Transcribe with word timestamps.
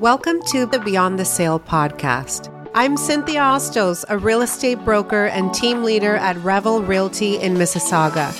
Welcome 0.00 0.42
to 0.48 0.66
the 0.66 0.80
Beyond 0.80 1.20
the 1.20 1.24
Sale 1.24 1.60
podcast. 1.60 2.50
I'm 2.74 2.96
Cynthia 2.96 3.40
Ostos, 3.40 4.04
a 4.08 4.18
real 4.18 4.42
estate 4.42 4.84
broker 4.84 5.26
and 5.26 5.54
team 5.54 5.84
leader 5.84 6.16
at 6.16 6.36
Revel 6.38 6.82
Realty 6.82 7.36
in 7.36 7.54
Mississauga. 7.54 8.32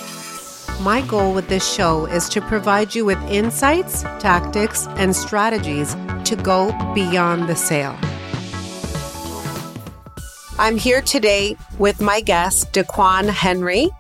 My 0.83 1.01
goal 1.03 1.33
with 1.33 1.47
this 1.47 1.73
show 1.73 2.07
is 2.07 2.29
to 2.31 2.41
provide 2.41 2.97
you 2.97 3.05
with 3.05 3.23
insights, 3.31 4.03
tactics, 4.19 4.89
and 4.97 5.15
strategies 5.15 5.95
to 6.25 6.35
go 6.35 6.73
beyond 6.93 7.49
the 7.49 7.55
sale. 7.55 7.97
I'm 10.59 10.77
here 10.77 11.03
today 11.03 11.57
with 11.79 12.01
my 12.01 12.21
guest, 12.21 12.73
Dakwan 12.73 13.29
Henry. 13.29 13.91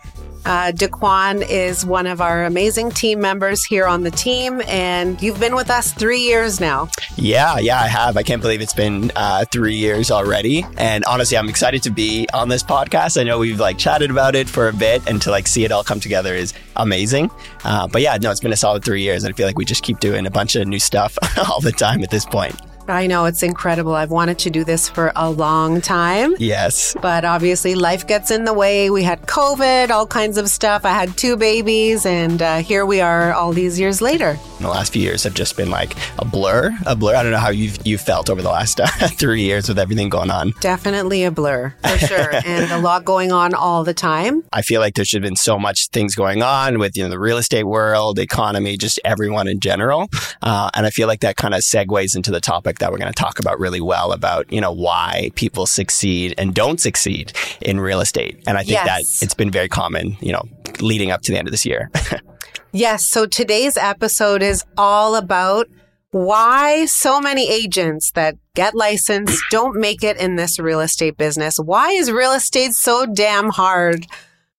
Uh, 0.44 0.72
Dakwan 0.72 1.46
is 1.48 1.86
one 1.86 2.06
of 2.06 2.20
our 2.20 2.44
amazing 2.44 2.90
team 2.90 3.20
members 3.20 3.64
here 3.64 3.86
on 3.86 4.02
the 4.02 4.10
team, 4.10 4.60
and 4.66 5.20
you've 5.22 5.40
been 5.40 5.54
with 5.54 5.70
us 5.70 5.92
three 5.92 6.20
years 6.20 6.60
now. 6.60 6.88
Yeah, 7.16 7.58
yeah, 7.58 7.80
I 7.80 7.86
have. 7.86 8.16
I 8.16 8.22
can't 8.22 8.42
believe 8.42 8.60
it's 8.60 8.74
been 8.74 9.10
uh, 9.16 9.46
three 9.50 9.76
years 9.76 10.10
already. 10.10 10.66
And 10.76 11.04
honestly, 11.06 11.38
I'm 11.38 11.48
excited 11.48 11.82
to 11.84 11.90
be 11.90 12.28
on 12.34 12.48
this 12.48 12.62
podcast. 12.62 13.18
I 13.18 13.24
know 13.24 13.38
we've 13.38 13.60
like 13.60 13.78
chatted 13.78 14.10
about 14.10 14.34
it 14.34 14.48
for 14.48 14.68
a 14.68 14.72
bit, 14.72 15.08
and 15.08 15.20
to 15.22 15.30
like 15.30 15.46
see 15.46 15.64
it 15.64 15.72
all 15.72 15.82
come 15.84 16.00
together 16.00 16.34
is 16.34 16.52
amazing. 16.76 17.30
Uh, 17.64 17.86
but 17.88 18.02
yeah, 18.02 18.16
no, 18.20 18.30
it's 18.30 18.40
been 18.40 18.52
a 18.52 18.56
solid 18.56 18.84
three 18.84 19.02
years. 19.02 19.24
I 19.24 19.32
feel 19.32 19.46
like 19.46 19.58
we 19.58 19.64
just 19.64 19.82
keep 19.82 20.00
doing 20.00 20.26
a 20.26 20.30
bunch 20.30 20.56
of 20.56 20.66
new 20.66 20.78
stuff 20.78 21.18
all 21.50 21.60
the 21.60 21.72
time 21.72 22.02
at 22.02 22.10
this 22.10 22.24
point. 22.24 22.54
I 22.88 23.06
know 23.06 23.24
it's 23.24 23.42
incredible. 23.42 23.94
I've 23.94 24.10
wanted 24.10 24.38
to 24.40 24.50
do 24.50 24.62
this 24.62 24.88
for 24.88 25.12
a 25.16 25.30
long 25.30 25.80
time. 25.80 26.34
Yes. 26.38 26.94
But 27.00 27.24
obviously, 27.24 27.74
life 27.74 28.06
gets 28.06 28.30
in 28.30 28.44
the 28.44 28.52
way. 28.52 28.90
We 28.90 29.02
had 29.02 29.22
COVID, 29.22 29.90
all 29.90 30.06
kinds 30.06 30.36
of 30.36 30.50
stuff. 30.50 30.84
I 30.84 30.90
had 30.90 31.16
two 31.16 31.36
babies, 31.36 32.04
and 32.04 32.42
uh, 32.42 32.58
here 32.58 32.84
we 32.84 33.00
are 33.00 33.32
all 33.32 33.52
these 33.52 33.80
years 33.80 34.02
later. 34.02 34.38
The 34.60 34.68
last 34.68 34.92
few 34.92 35.02
years 35.02 35.24
have 35.24 35.34
just 35.34 35.56
been 35.56 35.70
like 35.70 35.94
a 36.18 36.24
blur, 36.24 36.76
a 36.86 36.94
blur. 36.94 37.16
I 37.16 37.22
don't 37.22 37.32
know 37.32 37.38
how 37.38 37.50
you've, 37.50 37.86
you 37.86 37.98
felt 37.98 38.28
over 38.28 38.42
the 38.42 38.50
last 38.50 38.80
uh, 38.80 38.86
three 39.08 39.42
years 39.42 39.68
with 39.68 39.78
everything 39.78 40.08
going 40.08 40.30
on. 40.30 40.52
Definitely 40.60 41.24
a 41.24 41.30
blur, 41.30 41.74
for 41.82 41.98
sure. 41.98 42.34
and 42.44 42.70
a 42.70 42.78
lot 42.78 43.04
going 43.04 43.32
on 43.32 43.54
all 43.54 43.84
the 43.84 43.94
time. 43.94 44.42
I 44.52 44.62
feel 44.62 44.80
like 44.80 44.94
there 44.94 45.04
should 45.04 45.22
have 45.22 45.28
been 45.28 45.36
so 45.36 45.58
much 45.58 45.88
things 45.88 46.14
going 46.14 46.42
on 46.42 46.78
with, 46.78 46.96
you 46.96 47.02
know, 47.02 47.08
the 47.08 47.18
real 47.18 47.38
estate 47.38 47.53
world, 47.62 48.18
economy, 48.18 48.76
just 48.76 48.98
everyone 49.04 49.46
in 49.46 49.60
general. 49.60 50.08
Uh, 50.42 50.70
and 50.74 50.86
I 50.86 50.90
feel 50.90 51.06
like 51.06 51.20
that 51.20 51.36
kind 51.36 51.54
of 51.54 51.60
segues 51.60 52.16
into 52.16 52.32
the 52.32 52.40
topic 52.40 52.64
topic 52.64 52.78
that 52.78 52.90
we're 52.90 52.98
going 52.98 53.12
to 53.12 53.22
talk 53.22 53.38
about 53.38 53.58
really 53.58 53.80
well 53.80 54.12
about, 54.12 54.50
you 54.52 54.60
know, 54.60 54.72
why 54.72 55.30
people 55.34 55.66
succeed 55.66 56.34
and 56.38 56.54
don't 56.54 56.80
succeed 56.80 57.32
in 57.60 57.80
real 57.80 58.00
estate. 58.00 58.42
And 58.46 58.56
I 58.56 58.60
think 58.60 58.72
yes. 58.72 58.86
that 58.86 59.24
it's 59.24 59.34
been 59.34 59.50
very 59.50 59.68
common, 59.68 60.16
you 60.20 60.32
know, 60.32 60.44
leading 60.80 61.10
up 61.10 61.22
to 61.22 61.32
the 61.32 61.38
end 61.38 61.48
of 61.48 61.52
this 61.52 61.66
year. 61.66 61.90
yes. 62.72 63.04
So 63.04 63.26
today's 63.26 63.76
episode 63.76 64.42
is 64.42 64.64
all 64.78 65.14
about 65.16 65.68
why 66.10 66.86
so 66.86 67.20
many 67.20 67.50
agents 67.50 68.12
that 68.12 68.36
get 68.54 68.74
licensed 68.74 69.42
don't 69.50 69.76
make 69.76 70.04
it 70.04 70.16
in 70.16 70.36
this 70.36 70.58
real 70.58 70.80
estate 70.80 71.16
business. 71.16 71.58
Why 71.58 71.90
is 71.90 72.10
real 72.10 72.32
estate 72.32 72.72
so 72.72 73.04
damn 73.04 73.50
hard? 73.50 74.06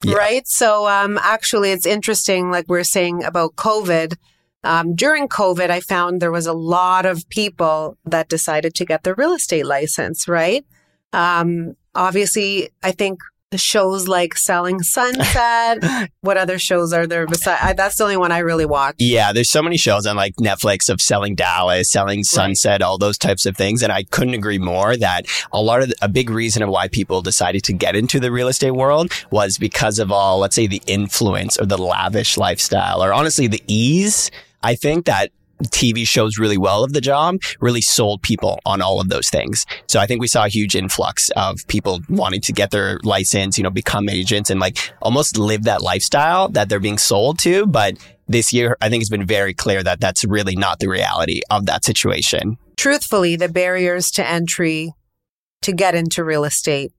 Yeah. 0.04 0.16
Right. 0.16 0.48
So, 0.48 0.88
um, 0.88 1.18
actually, 1.22 1.72
it's 1.72 1.86
interesting, 1.86 2.52
like 2.52 2.66
we 2.68 2.78
we're 2.78 2.84
saying 2.84 3.24
about 3.24 3.56
COVID 3.56 4.16
um, 4.66 4.96
during 4.96 5.28
COVID, 5.28 5.70
I 5.70 5.80
found 5.80 6.22
there 6.22 6.32
was 6.32 6.48
a 6.48 6.54
lot 6.54 7.06
of 7.06 7.30
people 7.30 7.98
that 8.04 8.30
decided 8.30 8.74
to 8.76 8.86
get 8.86 9.04
their 9.04 9.14
real 9.14 9.34
estate 9.34 9.66
license, 9.66 10.28
right? 10.28 10.66
Um, 11.14 11.76
obviously, 11.94 12.70
I 12.82 12.92
think 12.92 13.20
shows 13.58 14.08
like 14.08 14.38
Selling 14.38 14.82
Sunset. 14.82 16.12
what 16.22 16.38
other 16.38 16.60
shows 16.60 16.94
are 16.94 17.08
there 17.08 17.26
besides? 17.28 17.76
That's 17.76 17.98
the 17.98 18.04
only 18.04 18.18
one 18.18 18.32
I 18.32 18.40
really 18.40 18.66
watch. 18.66 18.96
Yeah, 19.00 19.34
there's 19.34 19.50
so 19.50 19.62
many 19.62 19.78
shows 19.78 20.06
on 20.06 20.16
like 20.16 20.36
Netflix 20.36 20.90
of 20.90 21.02
Selling 21.02 21.36
Dallas, 21.36 21.92
Selling 21.92 22.24
Sunset, 22.24 22.82
right. 22.82 22.82
all 22.82 22.98
those 22.98 23.18
types 23.18 23.46
of 23.46 23.56
things. 23.56 23.82
And 23.82 23.92
I 23.92 24.04
couldn't 24.04 24.34
agree 24.34 24.60
more 24.60 24.98
that 24.98 25.26
a 25.52 25.62
lot 25.62 25.82
of 25.82 25.90
the, 25.90 25.96
a 26.02 26.10
big 26.10 26.30
reason 26.30 26.64
of 26.64 26.70
why 26.70 26.88
people 26.88 27.22
decided 27.22 27.64
to 27.66 27.74
get 27.74 27.96
into 27.96 28.20
the 28.20 28.32
real 28.32 28.48
estate 28.48 28.72
world 28.72 29.12
was 29.32 29.58
because 29.58 30.00
of 30.00 30.12
all, 30.12 30.40
let's 30.40 30.56
say, 30.56 30.68
the 30.68 30.82
influence 30.88 31.60
or 31.60 31.66
the 31.66 31.78
lavish 31.78 32.38
lifestyle, 32.38 33.04
or 33.04 33.14
honestly, 33.14 33.48
the 33.48 33.62
ease 33.68 34.32
I 34.66 34.74
think 34.74 35.06
that 35.06 35.32
TV 35.64 36.08
shows 36.08 36.38
really 36.38 36.58
well 36.58 36.84
of 36.84 36.94
the 36.94 37.02
job 37.02 37.38
really 37.60 37.82
sold 37.82 38.22
people 38.22 38.60
on 38.66 38.82
all 38.82 39.00
of 39.00 39.10
those 39.10 39.30
things. 39.30 39.66
So 39.88 40.00
I 40.00 40.06
think 40.06 40.22
we 40.22 40.28
saw 40.28 40.46
a 40.46 40.50
huge 40.50 40.76
influx 40.76 41.30
of 41.32 41.66
people 41.68 42.02
wanting 42.10 42.42
to 42.42 42.54
get 42.54 42.72
their 42.72 43.00
license, 43.04 43.58
you 43.58 43.64
know, 43.64 43.70
become 43.70 44.10
agents 44.10 44.50
and 44.50 44.60
like 44.60 44.78
almost 45.02 45.38
live 45.38 45.64
that 45.64 45.82
lifestyle 45.82 46.50
that 46.50 46.70
they're 46.70 46.80
being 46.80 46.98
sold 46.98 47.40
to. 47.40 47.66
But 47.66 47.98
this 48.28 48.52
year, 48.52 48.78
I 48.82 48.90
think 48.90 49.02
it's 49.02 49.10
been 49.10 49.26
very 49.26 49.54
clear 49.54 49.84
that 49.84 50.00
that's 50.00 50.26
really 50.26 50.56
not 50.56 50.80
the 50.80 50.90
reality 50.90 51.42
of 51.50 51.66
that 51.68 51.86
situation. 51.86 52.58
Truthfully, 52.78 53.36
the 53.36 53.50
barriers 53.50 54.12
to 54.12 54.28
entry 54.28 54.94
to 55.62 55.74
get 55.74 55.96
into 55.96 56.24
real 56.24 56.44
estate, 56.44 56.92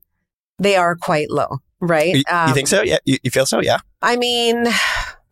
they 0.58 0.76
are 0.76 0.96
quite 0.96 1.30
low, 1.30 1.58
right? 1.80 2.16
You, 2.16 2.22
um, 2.30 2.48
you 2.48 2.54
think 2.54 2.68
so? 2.68 2.82
Yeah. 2.82 2.98
You, 3.04 3.18
you 3.22 3.30
feel 3.30 3.46
so? 3.46 3.60
Yeah. 3.60 3.78
I 4.02 4.16
mean, 4.16 4.66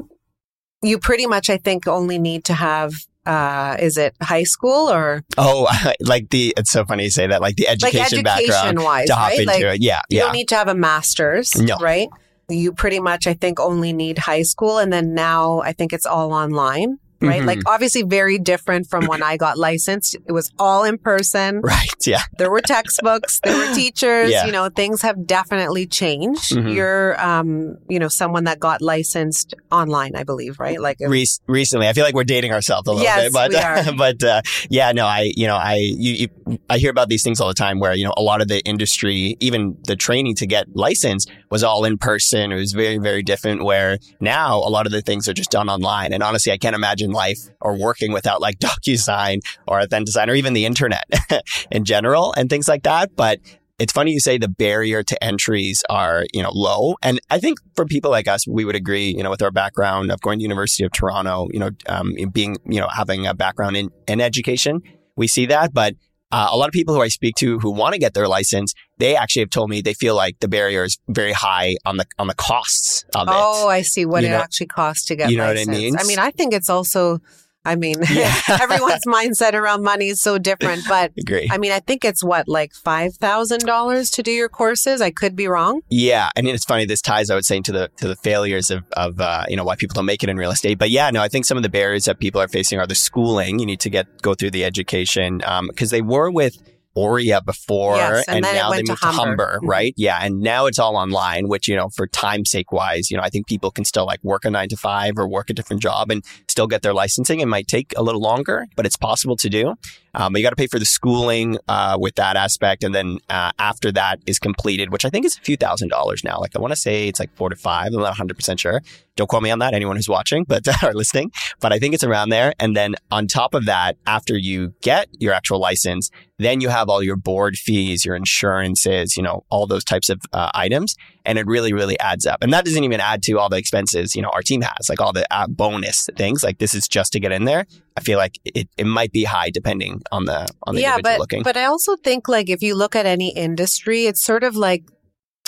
you 0.83 0.99
pretty 0.99 1.27
much, 1.27 1.49
I 1.49 1.57
think, 1.57 1.87
only 1.87 2.19
need 2.19 2.45
to 2.45 2.55
have 2.55 2.93
uh, 3.27 3.77
is 3.81 3.97
it 3.97 4.15
high 4.23 4.45
school 4.45 4.91
or? 4.91 5.25
Oh, 5.39 5.69
like 6.01 6.31
the, 6.31 6.55
it's 6.57 6.71
so 6.71 6.85
funny 6.85 7.05
you 7.05 7.11
say 7.11 7.27
that, 7.27 7.41
like 7.41 7.57
the 7.57 7.69
education, 7.69 7.95
like 7.97 8.07
education 8.07 8.23
background 8.25 8.83
wise, 8.83 9.07
to 9.09 9.15
hop 9.15 9.31
right? 9.31 9.39
into 9.41 9.53
like, 9.53 9.62
it. 9.62 9.83
Yeah. 9.83 10.01
You 10.09 10.19
yeah. 10.19 10.25
don't 10.25 10.33
need 10.33 10.49
to 10.49 10.57
have 10.57 10.69
a 10.69 10.75
master's, 10.75 11.57
no. 11.57 11.77
right? 11.79 12.09
You 12.49 12.73
pretty 12.73 13.01
much, 13.01 13.27
I 13.27 13.34
think, 13.34 13.59
only 13.59 13.93
need 13.93 14.19
high 14.19 14.43
school. 14.43 14.79
And 14.79 14.93
then 14.93 15.15
now 15.15 15.61
I 15.61 15.73
think 15.73 15.93
it's 15.93 16.07
all 16.07 16.33
online 16.33 16.99
right? 17.29 17.39
Mm-hmm. 17.39 17.47
Like 17.47 17.59
obviously 17.67 18.03
very 18.03 18.39
different 18.39 18.89
from 18.89 19.07
when 19.07 19.23
I 19.23 19.37
got 19.37 19.59
licensed. 19.59 20.17
It 20.27 20.33
was 20.33 20.51
all 20.59 20.85
in 20.85 20.99
person. 20.99 21.61
Right. 21.61 21.89
Yeah. 22.07 22.23
There 22.39 22.51
were 22.51 22.61
textbooks, 22.61 23.41
there 23.43 23.57
were 23.57 23.75
teachers, 23.75 24.31
yeah. 24.31 24.47
you 24.47 24.53
know, 24.53 24.69
things 24.69 25.03
have 25.03 25.27
definitely 25.27 25.87
changed. 25.87 26.53
Mm-hmm. 26.53 26.69
You're 26.69 27.21
um, 27.21 27.79
you 27.89 27.99
know, 27.99 28.09
someone 28.09 28.45
that 28.45 28.61
got 28.61 28.83
licensed 28.83 29.55
online, 29.71 30.17
I 30.17 30.25
believe, 30.25 30.59
right? 30.61 30.81
Like 30.81 30.99
Re- 31.01 31.27
recently. 31.47 31.89
I 31.89 31.93
feel 31.93 32.05
like 32.05 32.15
we're 32.15 32.25
dating 32.25 32.53
ourselves 32.53 32.89
a 32.89 32.93
little 32.93 33.05
yes, 33.05 33.25
bit, 33.25 33.33
but 33.33 33.51
we 33.51 33.57
are. 33.57 33.93
but 33.97 34.23
uh, 34.23 34.43
yeah, 34.69 34.93
no, 34.93 35.07
I 35.07 35.33
you 35.37 35.47
know, 35.47 35.57
I 35.57 35.77
you, 35.77 36.29
you, 36.47 36.59
I 36.69 36.79
hear 36.79 36.91
about 36.91 37.09
these 37.09 37.23
things 37.23 37.41
all 37.41 37.49
the 37.49 37.55
time 37.55 37.79
where, 37.79 37.95
you 37.95 38.05
know, 38.05 38.15
a 38.17 38.23
lot 38.23 38.41
of 38.41 38.49
the 38.49 38.61
industry, 38.65 39.37
even 39.41 39.77
the 39.87 39.97
training 39.97 40.34
to 40.37 40.47
get 40.47 40.75
licensed 40.75 41.31
was 41.51 41.63
all 41.63 41.84
in 41.84 41.99
person. 41.99 42.53
It 42.53 42.57
was 42.57 42.73
very 42.73 42.99
very 42.99 43.23
different 43.23 43.65
where 43.65 43.99
now 44.21 44.57
a 44.57 44.71
lot 44.71 44.87
of 44.87 44.93
the 44.93 45.03
things 45.03 45.29
are 45.29 45.33
just 45.33 45.51
done 45.51 45.69
online. 45.69 46.13
And 46.13 46.23
honestly, 46.23 46.53
I 46.53 46.59
can't 46.59 46.75
imagine 46.75 47.13
life 47.15 47.39
or 47.61 47.79
working 47.79 48.13
without 48.13 48.41
like 48.41 48.59
DocuSign 48.61 49.41
or 49.67 49.81
Authentisign 49.81 50.29
or 50.29 50.35
even 50.35 50.53
the 50.53 50.67
internet 50.67 51.05
in 51.71 51.85
general 51.85 52.35
and 52.37 52.51
things 52.51 52.69
like 52.69 52.83
that. 52.83 53.17
But 53.17 53.41
it's 53.79 53.93
funny 53.93 54.13
you 54.13 54.21
say 54.21 54.39
the 54.39 54.49
barrier 54.49 55.03
to 55.03 55.25
entries 55.25 55.83
are, 55.91 56.27
you 56.33 56.43
know, 56.43 56.51
low. 56.53 56.95
And 57.03 57.21
I 57.31 57.41
think 57.41 57.59
for 57.75 57.85
people 57.85 58.11
like 58.11 58.29
us, 58.29 58.47
we 58.47 58.65
would 58.65 58.77
agree, 58.77 59.09
you 59.09 59.23
know, 59.23 59.31
with 59.31 59.43
our 59.43 59.51
background 59.51 60.13
of 60.13 60.21
going 60.21 60.39
to 60.39 60.43
University 60.43 60.85
of 60.85 60.93
Toronto, 60.93 61.49
you 61.53 61.59
know, 61.59 61.71
um, 61.87 62.15
being, 62.33 62.57
you 62.67 62.81
know, 62.81 62.89
having 62.89 63.27
a 63.27 63.35
background 63.35 63.77
in, 63.77 63.91
in 64.07 64.21
education, 64.21 64.83
we 65.17 65.27
see 65.27 65.47
that. 65.47 65.75
But 65.75 65.95
uh, 66.34 66.49
a 66.50 66.56
lot 66.56 66.67
of 66.69 66.72
people 66.72 66.93
who 66.95 67.00
I 67.00 67.06
speak 67.06 67.37
to 67.37 67.61
who 67.61 67.71
want 67.71 67.93
to 67.93 68.00
get 68.00 68.12
their 68.12 68.27
license, 68.27 68.75
they 68.99 69.15
actually 69.15 69.43
have 69.43 69.50
told 69.50 69.71
me 69.71 69.81
they 69.81 69.95
feel 69.95 70.17
like 70.17 70.41
the 70.41 70.49
barrier 70.49 70.83
is 70.83 70.99
very 71.09 71.33
high 71.33 71.77
on 71.87 71.97
the 71.97 72.06
on 72.19 72.27
the 72.27 72.34
costs 72.34 73.05
of 73.15 73.28
it. 73.28 73.34
Oh, 73.34 73.69
I 73.69 73.83
see 73.83 74.05
what 74.05 74.22
you 74.22 74.28
it 74.28 74.33
know, 74.33 74.39
actually 74.39 74.67
costs 74.67 75.05
to 75.06 75.17
get. 75.17 75.31
You 75.31 75.39
know 75.39 75.47
licensed. 75.47 75.69
what 75.69 75.77
I 75.77 75.81
mean? 75.81 75.97
I 75.97 76.05
mean, 76.05 76.19
I 76.19 76.33
think 76.33 76.53
it's 76.53 76.69
also 76.69 77.21
I 77.65 77.77
mean, 77.77 77.97
yeah. 78.11 78.35
everyone's 78.49 79.07
mindset 79.07 79.55
around 79.55 79.83
money 79.83 80.09
is 80.09 80.21
so 80.21 80.39
different, 80.39 80.83
but 80.89 81.13
Agree. 81.19 81.49
I 81.51 81.59
mean, 81.59 81.73
I 81.73 81.81
think 81.81 82.05
it's 82.05 82.23
what, 82.23 82.49
like 82.49 82.73
$5,000 82.73 84.15
to 84.15 84.23
do 84.23 84.31
your 84.31 84.49
courses. 84.49 85.01
I 85.01 85.11
could 85.11 85.35
be 85.35 85.49
wrong. 85.49 85.81
Yeah. 85.89 86.31
I 86.37 86.43
mean, 86.43 86.55
it's 86.55 86.65
funny. 86.65 86.85
This 86.85 87.01
ties, 87.01 87.31
I 87.31 87.35
would 87.35 87.45
say, 87.45 87.61
to 87.61 87.73
the, 87.73 87.91
to 87.97 88.09
the 88.09 88.17
failures 88.17 88.71
of, 88.71 88.85
of, 88.97 89.21
uh, 89.21 89.45
you 89.49 89.57
know, 89.57 89.65
why 89.65 89.77
people 89.77 89.95
don't 89.95 90.07
make 90.07 90.23
it 90.23 90.29
in 90.29 90.37
real 90.37 90.51
estate. 90.51 90.79
But 90.79 90.91
yeah, 90.91 91.11
no, 91.11 91.23
I 91.23 91.29
think 91.29 91.45
some 91.45 91.57
of 91.57 91.63
the 91.63 91.69
barriers 91.69 92.05
that 92.05 92.19
people 92.19 92.41
are 92.41 92.49
facing 92.49 92.79
are 92.79 92.87
the 92.87 92.95
schooling. 92.95 93.59
You 93.59 93.67
need 93.67 93.81
to 93.81 93.91
get, 93.91 94.23
go 94.23 94.35
through 94.35 94.51
the 94.51 94.65
education. 94.65 95.41
Um, 95.45 95.71
cause 95.77 95.91
they 95.91 96.03
were 96.03 96.31
with, 96.31 96.59
OREA 96.97 97.45
before, 97.45 97.97
yes, 97.97 98.25
and, 98.28 98.45
and 98.45 98.55
now 98.55 98.71
they 98.71 98.83
moved 98.87 99.01
to 99.01 99.07
Humber, 99.07 99.21
Humber 99.21 99.57
mm-hmm. 99.59 99.69
right? 99.69 99.95
Yeah, 99.97 100.19
and 100.21 100.41
now 100.41 100.67
it's 100.67 100.78
all 100.78 100.97
online, 100.97 101.49
which 101.49 101.67
you 101.67 101.75
know, 101.77 101.89
for 101.89 102.07
time 102.07 102.45
sake 102.45 102.71
wise, 102.71 103.10
you 103.10 103.17
know, 103.17 103.22
I 103.22 103.31
think 103.31 103.47
people 103.47 103.71
can 103.71 103.84
still 103.84 104.07
like 104.07 104.22
work 104.22 104.45
a 104.45 104.51
nine 104.51 104.69
to 104.69 104.77
five 104.77 105.15
or 105.19 105.27
work 105.27 105.51
a 105.51 105.55
different 105.55 105.83
job 105.83 106.10
and 106.10 106.25
still 106.54 106.68
get 106.68 106.83
their 106.83 106.95
licensing. 106.95 107.41
It 107.41 107.48
might 107.48 107.66
take 107.66 107.92
a 107.97 108.03
little 108.03 108.21
longer, 108.21 108.68
but 108.77 108.86
it's 108.86 108.97
possible 108.97 109.34
to 109.39 109.48
do. 109.48 109.74
Um, 110.15 110.33
but 110.33 110.39
you 110.39 110.45
got 110.45 110.51
to 110.51 110.56
pay 110.56 110.68
for 110.68 110.78
the 110.78 110.84
schooling 110.84 111.59
uh, 111.66 111.98
with 112.01 112.15
that 112.15 112.36
aspect, 112.36 112.84
and 112.84 112.95
then 112.95 113.18
uh, 113.28 113.51
after 113.59 113.91
that 113.91 114.21
is 114.24 114.39
completed, 114.39 114.92
which 114.92 115.04
I 115.04 115.10
think 115.10 115.27
is 115.27 115.36
a 115.36 115.41
few 115.41 115.56
thousand 115.56 115.89
dollars 115.89 116.22
now. 116.22 116.39
Like 116.39 116.54
I 116.54 116.60
want 116.60 116.71
to 116.71 116.77
say 116.77 117.09
it's 117.09 117.18
like 117.18 117.34
four 117.34 117.48
to 117.48 117.56
five. 117.56 117.89
I'm 117.89 117.95
not 117.95 118.03
100 118.03 118.36
percent 118.36 118.60
sure. 118.60 118.83
Don't 119.16 119.27
quote 119.27 119.42
me 119.42 119.51
on 119.51 119.59
that. 119.59 119.74
Anyone 119.74 119.97
who's 119.97 120.09
watching, 120.09 120.45
but 120.48 120.62
are 120.84 120.95
listening, 120.95 121.33
but 121.60 121.72
I 121.72 121.80
think 121.80 121.92
it's 121.92 122.04
around 122.04 122.28
there. 122.28 122.53
And 122.60 122.77
then 122.77 122.95
on 123.10 123.27
top 123.27 123.53
of 123.53 123.65
that, 123.66 123.97
after 124.07 124.39
you 124.39 124.74
get 124.80 125.09
your 125.18 125.33
actual 125.33 125.59
license, 125.59 126.10
then 126.39 126.60
you 126.60 126.68
have 126.68 126.89
all 126.89 127.03
your 127.03 127.16
board 127.16 127.57
fees, 127.57 128.04
your 128.04 128.15
insurances, 128.15 129.16
you 129.16 129.22
know, 129.24 129.45
all 129.50 129.66
those 129.66 129.84
types 129.84 130.09
of 130.09 130.21
uh, 130.33 130.53
items. 130.54 130.95
And 131.24 131.38
it 131.38 131.47
really, 131.47 131.72
really 131.72 131.98
adds 132.00 132.26
up. 132.26 132.42
And 132.42 132.53
that 132.53 132.65
doesn't 132.65 132.84
even 132.84 133.00
add 133.00 133.22
to 133.24 133.38
all 133.38 133.48
the 133.48 133.56
expenses, 133.56 134.15
you 134.15 134.21
know, 134.21 134.28
our 134.30 134.42
team 134.42 134.60
has, 134.60 134.88
like 134.88 135.00
all 135.00 135.12
the 135.12 135.26
uh, 135.30 135.47
bonus 135.47 136.09
things. 136.16 136.44
like 136.44 136.59
this 136.59 136.74
is 136.74 136.86
just 136.86 137.12
to 137.12 137.21
get 137.21 137.32
in 137.32 137.44
there, 137.44 137.66
I 137.97 138.00
feel 138.00 138.18
like 138.18 138.38
it, 138.44 138.68
it 138.76 138.86
might 138.86 139.12
be 139.12 139.24
high 139.24 139.50
depending 139.50 140.03
on 140.10 140.24
the 140.24 140.47
on 140.65 140.74
the 140.74 140.82
yeah, 140.82 140.98
but 141.03 141.18
looking. 141.18 141.42
but 141.42 141.56
I 141.56 141.65
also 141.65 141.97
think 141.97 142.28
like 142.28 142.50
if 142.50 142.62
you 142.62 142.74
look 142.74 142.97
at 142.97 143.06
any 143.06 143.34
industry, 143.34 144.06
it's 144.06 144.22
sort 144.22 144.44
of 144.44 144.56
like 144.56 144.84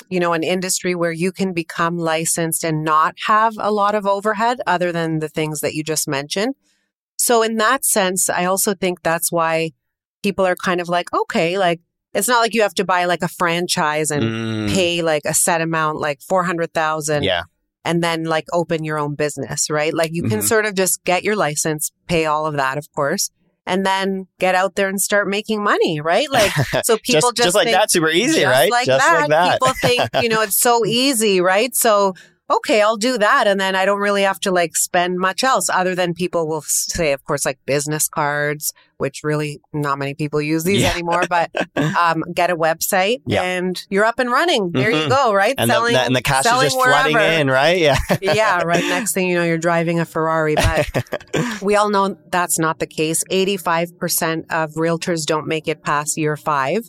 you 0.09 0.19
know 0.19 0.33
an 0.33 0.43
industry 0.43 0.95
where 0.95 1.11
you 1.11 1.31
can 1.31 1.53
become 1.53 1.97
licensed 1.97 2.63
and 2.63 2.83
not 2.83 3.15
have 3.25 3.55
a 3.59 3.71
lot 3.71 3.95
of 3.95 4.05
overhead 4.05 4.61
other 4.65 4.91
than 4.91 5.19
the 5.19 5.29
things 5.29 5.59
that 5.59 5.75
you 5.75 5.83
just 5.83 6.07
mentioned. 6.07 6.55
So 7.17 7.43
in 7.43 7.57
that 7.57 7.83
sense, 7.83 8.29
I 8.29 8.45
also 8.45 8.73
think 8.73 9.03
that's 9.03 9.31
why 9.31 9.71
people 10.23 10.45
are 10.45 10.55
kind 10.55 10.79
of 10.79 10.87
like, 10.87 11.11
okay, 11.13 11.57
like 11.57 11.81
it's 12.17 12.27
not 12.27 12.39
like 12.41 12.53
you 12.53 12.63
have 12.63 12.73
to 12.73 12.83
buy 12.83 13.05
like 13.05 13.21
a 13.23 13.27
franchise 13.27 14.11
and 14.11 14.23
Mm, 14.23 14.73
pay 14.73 15.01
like 15.01 15.23
a 15.25 15.33
set 15.33 15.61
amount, 15.61 15.99
like 15.99 16.19
four 16.21 16.43
hundred 16.43 16.73
thousand, 16.73 17.23
yeah, 17.23 17.43
and 17.85 18.03
then 18.03 18.25
like 18.25 18.45
open 18.51 18.83
your 18.83 18.97
own 18.99 19.15
business, 19.15 19.69
right? 19.69 19.93
Like 19.93 20.09
you 20.13 20.23
can 20.23 20.39
Mhm. 20.39 20.43
sort 20.47 20.65
of 20.65 20.73
just 20.75 21.03
get 21.05 21.23
your 21.23 21.35
license, 21.35 21.91
pay 22.07 22.25
all 22.25 22.45
of 22.45 22.55
that, 22.57 22.77
of 22.77 22.87
course, 22.93 23.29
and 23.65 23.85
then 23.85 24.27
get 24.39 24.55
out 24.55 24.75
there 24.75 24.89
and 24.89 24.99
start 24.99 25.27
making 25.27 25.63
money, 25.63 26.01
right? 26.01 26.29
Like 26.29 26.51
so 26.83 26.97
people 26.97 27.31
just, 27.31 27.37
just 27.47 27.55
like 27.55 27.65
think, 27.65 27.77
that, 27.77 27.91
super 27.91 28.09
easy, 28.09 28.41
just 28.41 28.51
right? 28.51 28.71
Like 28.71 28.85
just 28.87 29.05
that. 29.05 29.19
like 29.21 29.29
that. 29.29 29.53
People 29.53 29.73
think, 29.81 30.09
you 30.21 30.29
know, 30.29 30.41
it's 30.41 30.59
so 30.59 30.85
easy, 31.03 31.39
right? 31.39 31.73
So, 31.75 32.13
okay, 32.49 32.81
I'll 32.81 32.95
do 32.97 33.17
that. 33.17 33.45
And 33.47 33.59
then 33.59 33.75
I 33.75 33.83
don't 33.85 33.99
really 33.99 34.21
have 34.23 34.39
to 34.41 34.51
like 34.51 34.75
spend 34.75 35.17
much 35.19 35.43
else 35.43 35.69
other 35.69 35.95
than 35.95 36.13
people 36.13 36.47
will 36.47 36.61
say, 36.61 37.11
of 37.11 37.23
course, 37.25 37.45
like 37.45 37.59
business 37.65 38.07
cards, 38.07 38.71
which 38.97 39.19
really 39.23 39.59
not 39.73 39.99
many 39.99 40.13
people 40.13 40.41
use 40.41 40.63
these 40.63 40.81
Yeah. 40.81 40.91
anymore, 40.93 41.23
but 41.29 41.51
um, 41.75 42.23
get 42.33 42.49
a 42.49 42.55
website 42.55 43.17
Yeah. 43.25 43.41
and 43.43 43.81
you're 43.89 44.05
up 44.05 44.19
and 44.19 44.31
running. 44.31 44.71
There 44.71 44.89
you 44.89 45.03
Mhm. 45.03 45.09
go, 45.09 45.33
right? 45.33 45.55
and, 45.57 45.69
the, 45.69 45.81
the- 45.81 45.99
and 45.99 46.15
the 46.15 46.21
cash 46.21 46.45
is 46.45 46.49
selling 46.51 46.65
just 46.67 46.77
flooding 46.81 47.17
in, 47.17 47.47
right? 47.49 47.79
Yeah. 47.79 47.97
yeah, 48.21 48.61
right. 48.63 48.83
Next 48.83 49.11
thing 49.13 49.27
you 49.27 49.35
know, 49.35 49.43
you're 49.43 49.57
driving 49.57 49.99
a 49.99 50.05
Ferrari. 50.05 50.55
But 50.55 51.05
we 51.61 51.75
all 51.75 51.89
know 51.89 52.17
that's 52.31 52.57
not 52.59 52.79
the 52.79 52.87
case. 52.87 53.23
85% 53.29 54.45
of 54.51 54.71
realtors 54.75 55.25
don't 55.25 55.47
make 55.47 55.67
it 55.67 55.83
past 55.83 56.17
year 56.17 56.37
five, 56.37 56.83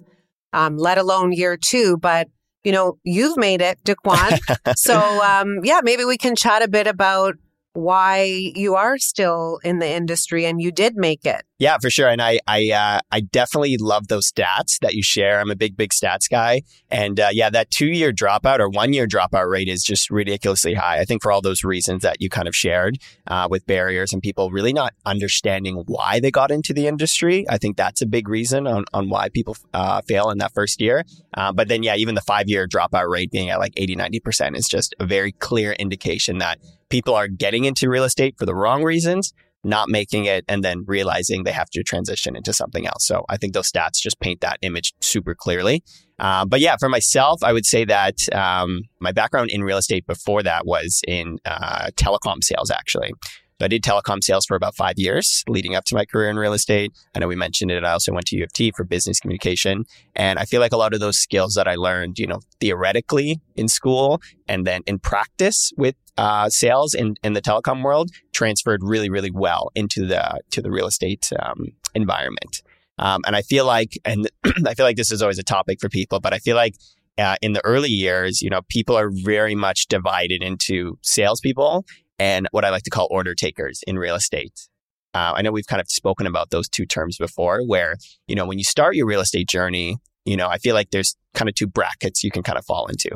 um, 0.52 0.76
let 0.76 0.98
alone 0.98 1.32
year 1.32 1.56
two. 1.56 1.96
But, 1.96 2.28
you 2.64 2.72
know, 2.72 2.98
you've 3.04 3.36
made 3.36 3.60
it, 3.60 3.78
Dakwan. 3.84 4.38
so, 4.76 4.98
um, 5.22 5.60
yeah, 5.64 5.80
maybe 5.82 6.04
we 6.04 6.16
can 6.16 6.36
chat 6.36 6.62
a 6.62 6.68
bit 6.68 6.86
about 6.86 7.36
why 7.72 8.22
you 8.54 8.74
are 8.74 8.98
still 8.98 9.60
in 9.62 9.78
the 9.78 9.88
industry 9.88 10.44
and 10.44 10.60
you 10.60 10.72
did 10.72 10.96
make 10.96 11.24
it. 11.24 11.44
Yeah, 11.58 11.76
for 11.82 11.90
sure. 11.90 12.08
And 12.08 12.22
I, 12.22 12.38
I, 12.46 12.70
uh, 12.70 13.00
I 13.10 13.20
definitely 13.20 13.76
love 13.78 14.06
those 14.06 14.30
stats 14.30 14.78
that 14.80 14.94
you 14.94 15.02
share. 15.02 15.40
I'm 15.40 15.50
a 15.50 15.56
big, 15.56 15.76
big 15.76 15.90
stats 15.90 16.30
guy. 16.30 16.62
And 16.88 17.18
uh, 17.18 17.30
yeah, 17.32 17.50
that 17.50 17.72
two 17.72 17.88
year 17.88 18.12
dropout 18.12 18.60
or 18.60 18.68
one 18.68 18.92
year 18.92 19.08
dropout 19.08 19.50
rate 19.50 19.66
is 19.66 19.82
just 19.82 20.08
ridiculously 20.08 20.74
high. 20.74 21.00
I 21.00 21.04
think 21.04 21.20
for 21.20 21.32
all 21.32 21.40
those 21.40 21.64
reasons 21.64 22.02
that 22.02 22.20
you 22.20 22.30
kind 22.30 22.46
of 22.46 22.54
shared 22.54 22.98
uh, 23.26 23.48
with 23.50 23.66
barriers 23.66 24.12
and 24.12 24.22
people 24.22 24.50
really 24.50 24.72
not 24.72 24.94
understanding 25.04 25.82
why 25.86 26.20
they 26.20 26.30
got 26.30 26.52
into 26.52 26.72
the 26.72 26.86
industry. 26.86 27.44
I 27.48 27.58
think 27.58 27.76
that's 27.76 28.02
a 28.02 28.06
big 28.06 28.28
reason 28.28 28.68
on, 28.68 28.84
on 28.94 29.08
why 29.08 29.28
people 29.28 29.56
uh, 29.74 30.00
fail 30.02 30.30
in 30.30 30.38
that 30.38 30.54
first 30.54 30.80
year. 30.80 31.04
Uh, 31.34 31.52
but 31.52 31.66
then, 31.66 31.82
yeah, 31.82 31.96
even 31.96 32.14
the 32.14 32.20
five 32.20 32.48
year 32.48 32.68
dropout 32.68 33.08
rate 33.08 33.32
being 33.32 33.50
at 33.50 33.58
like 33.58 33.72
80, 33.76 33.96
90% 33.96 34.56
is 34.56 34.68
just 34.68 34.94
a 35.00 35.06
very 35.06 35.32
clear 35.32 35.72
indication 35.72 36.38
that 36.38 36.60
people 36.88 37.14
are 37.14 37.26
getting 37.26 37.64
into 37.64 37.90
real 37.90 38.04
estate 38.04 38.36
for 38.38 38.46
the 38.46 38.54
wrong 38.54 38.84
reasons 38.84 39.34
not 39.64 39.88
making 39.88 40.24
it 40.24 40.44
and 40.48 40.64
then 40.64 40.84
realizing 40.86 41.44
they 41.44 41.52
have 41.52 41.70
to 41.70 41.82
transition 41.82 42.36
into 42.36 42.52
something 42.52 42.86
else. 42.86 43.06
So 43.06 43.24
I 43.28 43.36
think 43.36 43.52
those 43.52 43.70
stats 43.70 44.00
just 44.00 44.20
paint 44.20 44.40
that 44.40 44.58
image 44.62 44.94
super 45.00 45.34
clearly. 45.34 45.82
Uh, 46.18 46.44
but 46.44 46.60
yeah, 46.60 46.76
for 46.78 46.88
myself, 46.88 47.42
I 47.42 47.52
would 47.52 47.66
say 47.66 47.84
that 47.84 48.16
um, 48.32 48.82
my 49.00 49.12
background 49.12 49.50
in 49.50 49.62
real 49.62 49.78
estate 49.78 50.06
before 50.06 50.42
that 50.42 50.66
was 50.66 51.00
in 51.06 51.38
uh, 51.44 51.88
telecom 51.96 52.42
sales, 52.42 52.70
actually. 52.70 53.12
So 53.60 53.64
I 53.64 53.68
did 53.68 53.82
telecom 53.82 54.22
sales 54.22 54.46
for 54.46 54.56
about 54.56 54.76
five 54.76 54.94
years 54.98 55.42
leading 55.48 55.74
up 55.74 55.84
to 55.86 55.96
my 55.96 56.04
career 56.04 56.30
in 56.30 56.36
real 56.36 56.52
estate. 56.52 56.92
I 57.16 57.18
know 57.18 57.26
we 57.26 57.34
mentioned 57.34 57.72
it. 57.72 57.82
I 57.82 57.90
also 57.90 58.12
went 58.12 58.26
to 58.26 58.36
U 58.36 58.44
of 58.44 58.52
T 58.52 58.72
for 58.76 58.84
business 58.84 59.18
communication. 59.18 59.84
And 60.14 60.38
I 60.38 60.44
feel 60.44 60.60
like 60.60 60.70
a 60.70 60.76
lot 60.76 60.94
of 60.94 61.00
those 61.00 61.18
skills 61.18 61.54
that 61.54 61.66
I 61.66 61.74
learned, 61.74 62.20
you 62.20 62.28
know, 62.28 62.38
theoretically 62.60 63.40
in 63.56 63.66
school 63.66 64.22
and 64.46 64.64
then 64.64 64.82
in 64.86 65.00
practice 65.00 65.72
with 65.76 65.96
uh, 66.18 66.50
sales 66.50 66.94
in, 66.94 67.14
in 67.22 67.32
the 67.32 67.40
telecom 67.40 67.82
world 67.82 68.10
transferred 68.32 68.82
really, 68.82 69.08
really 69.08 69.30
well 69.30 69.70
into 69.74 70.04
the 70.04 70.40
to 70.50 70.60
the 70.60 70.70
real 70.70 70.86
estate 70.86 71.30
um, 71.40 71.68
environment. 71.94 72.62
Um, 72.98 73.22
and 73.24 73.36
I 73.36 73.42
feel 73.42 73.64
like, 73.64 73.96
and 74.04 74.28
I 74.66 74.74
feel 74.74 74.84
like 74.84 74.96
this 74.96 75.12
is 75.12 75.22
always 75.22 75.38
a 75.38 75.44
topic 75.44 75.80
for 75.80 75.88
people, 75.88 76.18
but 76.18 76.34
I 76.34 76.38
feel 76.38 76.56
like 76.56 76.74
uh, 77.16 77.36
in 77.40 77.52
the 77.52 77.64
early 77.64 77.88
years, 77.88 78.42
you 78.42 78.50
know, 78.50 78.62
people 78.68 78.96
are 78.96 79.10
very 79.10 79.54
much 79.54 79.86
divided 79.86 80.42
into 80.42 80.98
salespeople 81.02 81.84
and 82.18 82.48
what 82.50 82.64
I 82.64 82.70
like 82.70 82.82
to 82.82 82.90
call 82.90 83.06
order 83.10 83.34
takers 83.36 83.82
in 83.86 83.96
real 83.96 84.16
estate. 84.16 84.68
Uh, 85.14 85.34
I 85.36 85.42
know 85.42 85.52
we've 85.52 85.66
kind 85.66 85.80
of 85.80 85.88
spoken 85.88 86.26
about 86.26 86.50
those 86.50 86.68
two 86.68 86.84
terms 86.84 87.16
before, 87.16 87.62
where 87.62 87.96
you 88.26 88.34
know 88.34 88.44
when 88.44 88.58
you 88.58 88.64
start 88.64 88.96
your 88.96 89.06
real 89.06 89.20
estate 89.20 89.48
journey, 89.48 89.98
you 90.24 90.36
know, 90.36 90.48
I 90.48 90.58
feel 90.58 90.74
like 90.74 90.90
there's 90.90 91.16
kind 91.34 91.48
of 91.48 91.54
two 91.54 91.66
brackets 91.66 92.22
you 92.22 92.30
can 92.30 92.42
kind 92.42 92.58
of 92.58 92.64
fall 92.64 92.86
into. 92.86 93.10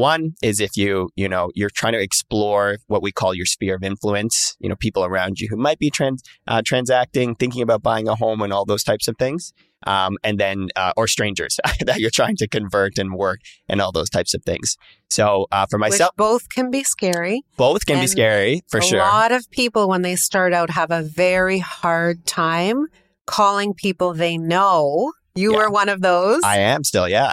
One 0.00 0.32
is 0.42 0.60
if 0.60 0.78
you, 0.78 1.10
you 1.14 1.28
know, 1.28 1.50
you're 1.54 1.68
trying 1.68 1.92
to 1.92 2.00
explore 2.00 2.78
what 2.86 3.02
we 3.02 3.12
call 3.12 3.34
your 3.34 3.44
sphere 3.44 3.74
of 3.74 3.82
influence, 3.82 4.56
you 4.58 4.66
know, 4.70 4.74
people 4.74 5.04
around 5.04 5.40
you 5.40 5.48
who 5.50 5.58
might 5.58 5.78
be 5.78 5.90
trans, 5.90 6.22
uh, 6.46 6.62
transacting, 6.64 7.34
thinking 7.34 7.60
about 7.60 7.82
buying 7.82 8.08
a 8.08 8.14
home 8.14 8.40
and 8.40 8.50
all 8.50 8.64
those 8.64 8.82
types 8.82 9.08
of 9.08 9.18
things. 9.18 9.52
Um, 9.86 10.16
and 10.24 10.40
then, 10.40 10.68
uh, 10.74 10.94
or 10.96 11.06
strangers 11.06 11.60
that 11.84 12.00
you're 12.00 12.08
trying 12.08 12.36
to 12.36 12.48
convert 12.48 12.98
and 12.98 13.12
work 13.12 13.40
and 13.68 13.82
all 13.82 13.92
those 13.92 14.08
types 14.08 14.32
of 14.32 14.42
things. 14.42 14.78
So, 15.10 15.46
uh, 15.52 15.66
for 15.68 15.78
myself, 15.78 16.12
Which 16.12 16.16
both 16.16 16.48
can 16.48 16.70
be 16.70 16.82
scary. 16.82 17.42
both 17.58 17.84
can 17.84 18.00
be 18.00 18.06
scary 18.06 18.62
for 18.70 18.78
a 18.78 18.82
sure. 18.82 19.00
A 19.00 19.02
lot 19.02 19.32
of 19.32 19.50
people, 19.50 19.86
when 19.86 20.00
they 20.00 20.16
start 20.16 20.54
out, 20.54 20.70
have 20.70 20.90
a 20.90 21.02
very 21.02 21.58
hard 21.58 22.24
time 22.24 22.86
calling 23.26 23.74
people 23.74 24.14
they 24.14 24.38
know. 24.38 25.12
You 25.34 25.52
Yeah. 25.52 25.58
were 25.58 25.70
one 25.70 25.88
of 25.88 26.00
those. 26.00 26.42
I 26.44 26.58
am 26.58 26.84
still, 26.84 27.08
yeah. 27.08 27.32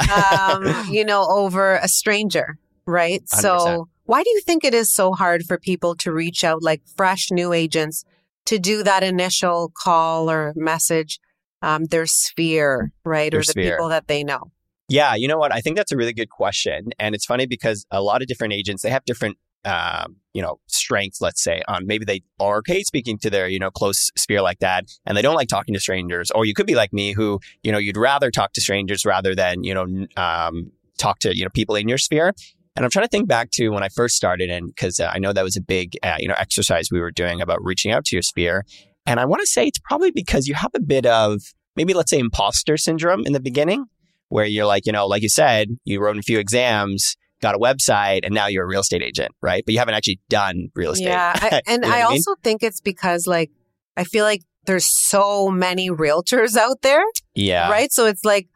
um, 0.54 0.86
you 0.92 1.04
know, 1.06 1.26
over 1.30 1.76
a 1.76 1.88
stranger, 1.88 2.58
right? 2.86 3.24
100%. 3.34 3.42
So, 3.42 3.90
why 4.06 4.24
do 4.24 4.30
you 4.30 4.42
think 4.42 4.64
it 4.64 4.74
is 4.74 4.94
so 4.94 5.12
hard 5.14 5.44
for 5.44 5.58
people 5.58 5.96
to 5.98 6.12
reach 6.14 6.44
out, 6.44 6.64
like 6.64 6.82
fresh 6.96 7.30
new 7.32 7.52
agents, 7.54 8.06
to 8.46 8.58
do 8.60 8.82
that 8.84 9.04
initial 9.04 9.72
call 9.76 10.30
or 10.32 10.54
message, 10.56 11.20
um, 11.62 11.86
their 11.86 12.06
sphere, 12.06 12.92
right, 13.04 13.32
Their 13.32 13.42
or 13.42 13.44
the 13.44 13.52
sphere. 13.52 13.72
people 13.72 13.90
that 13.90 14.08
they 14.08 14.24
know? 14.24 14.52
Yeah, 14.88 15.16
you 15.16 15.28
know 15.28 15.38
what? 15.38 15.54
I 15.54 15.60
think 15.60 15.76
that's 15.76 15.92
a 15.92 15.98
really 15.98 16.14
good 16.14 16.30
question, 16.30 16.92
and 16.98 17.14
it's 17.16 17.26
funny 17.26 17.46
because 17.46 17.86
a 17.92 18.02
lot 18.02 18.22
of 18.22 18.28
different 18.30 18.54
agents 18.54 18.84
they 18.84 18.90
have 18.90 19.04
different, 19.04 19.38
um, 19.66 20.16
you 20.38 20.44
know, 20.44 20.60
strength, 20.68 21.18
Let's 21.20 21.44
say 21.44 21.64
on 21.68 21.88
maybe 21.88 22.06
they 22.06 22.22
are 22.40 22.58
okay 22.58 22.84
speaking 22.84 23.18
to 23.24 23.32
their 23.32 23.48
you 23.48 23.58
know 23.58 23.72
close 23.72 24.12
sphere 24.16 24.44
like 24.44 24.60
that, 24.60 24.86
and 25.04 25.18
they 25.18 25.24
don't 25.24 25.34
like 25.34 25.48
talking 25.48 25.74
to 25.74 25.80
strangers. 25.80 26.30
Or 26.30 26.46
you 26.46 26.54
could 26.54 26.68
be 26.68 26.76
like 26.76 26.94
me, 26.94 27.14
who 27.14 27.40
you 27.64 27.72
know 27.72 27.80
you'd 27.80 27.98
rather 27.98 28.30
talk 28.30 28.54
to 28.54 28.62
strangers 28.62 29.04
rather 29.04 29.34
than 29.34 29.64
you 29.64 29.74
know 29.74 30.06
um, 30.16 30.72
talk 31.00 31.18
to 31.22 31.36
you 31.36 31.44
know 31.44 31.50
people 31.50 31.76
in 31.76 31.90
your 31.90 31.98
sphere. 31.98 32.36
And 32.76 32.86
I'm 32.86 32.92
trying 32.92 33.06
to 33.06 33.10
think 33.10 33.28
back 33.28 33.50
to 33.54 33.70
when 33.70 33.82
I 33.82 33.90
first 33.90 34.16
started, 34.16 34.52
and 34.52 34.68
because 34.68 35.00
uh, 35.00 35.10
I 35.12 35.18
know 35.18 35.34
that 35.34 35.44
was 35.44 35.58
a 35.58 35.62
big 35.62 35.98
uh, 36.04 36.18
you 36.20 36.28
know 36.28 36.36
exercise 36.38 36.90
we 36.92 37.00
were 37.00 37.12
doing 37.12 37.42
about 37.42 37.58
reaching 37.64 37.92
out 37.92 38.06
to 38.06 38.16
your 38.16 38.22
sphere. 38.22 38.64
And 39.08 39.20
I 39.20 39.26
want 39.26 39.40
to 39.40 39.48
say 39.48 39.66
it's 39.66 39.80
probably 39.80 40.12
because 40.12 40.48
you 40.48 40.54
have 40.54 40.72
a 40.76 40.80
bit 40.80 41.08
of 41.08 41.42
maybe 41.76 41.96
let's 41.96 42.12
say 42.12 42.20
imposter 42.20 42.78
syndrome 42.78 43.24
in 43.26 43.34
the 43.34 43.40
beginning 43.40 43.86
where 44.30 44.46
you're 44.46 44.68
like, 44.68 44.86
you 44.86 44.92
know, 44.92 45.08
like 45.08 45.24
you 45.24 45.30
said, 45.30 45.70
you 45.86 46.00
wrote 46.00 46.18
a 46.18 46.22
few 46.22 46.38
exams, 46.38 47.16
got 47.42 47.56
a 47.56 47.60
website, 47.60 48.22
and 48.24 48.34
now 48.34 48.48
you're 48.48 48.64
a 48.64 48.68
real 48.68 48.82
estate 48.82 49.02
agent, 49.04 49.32
right? 49.42 49.64
But 49.66 49.74
you 49.74 49.80
haven't 49.80 49.94
actually 49.96 50.20
done 50.30 50.70
real 50.76 50.92
estate. 50.92 51.06
Yeah, 51.08 51.34
I, 51.36 51.62
and 51.68 51.84
You 51.84 51.90
know 51.90 51.96
I 51.96 52.00
I 52.00 52.04
mean? 52.10 52.12
also 52.14 52.36
think 52.44 52.64
it's 52.64 52.82
because, 52.82 53.28
like, 53.28 53.52
I 53.96 54.04
feel 54.04 54.26
like 54.26 54.42
there's 54.66 54.88
so 54.88 55.50
many 55.50 55.90
realtors 55.90 56.58
out 56.58 56.82
there, 56.82 57.04
yeah. 57.36 57.70
right? 57.70 57.92
So 57.92 58.06
it's 58.06 58.26
like 58.26 58.48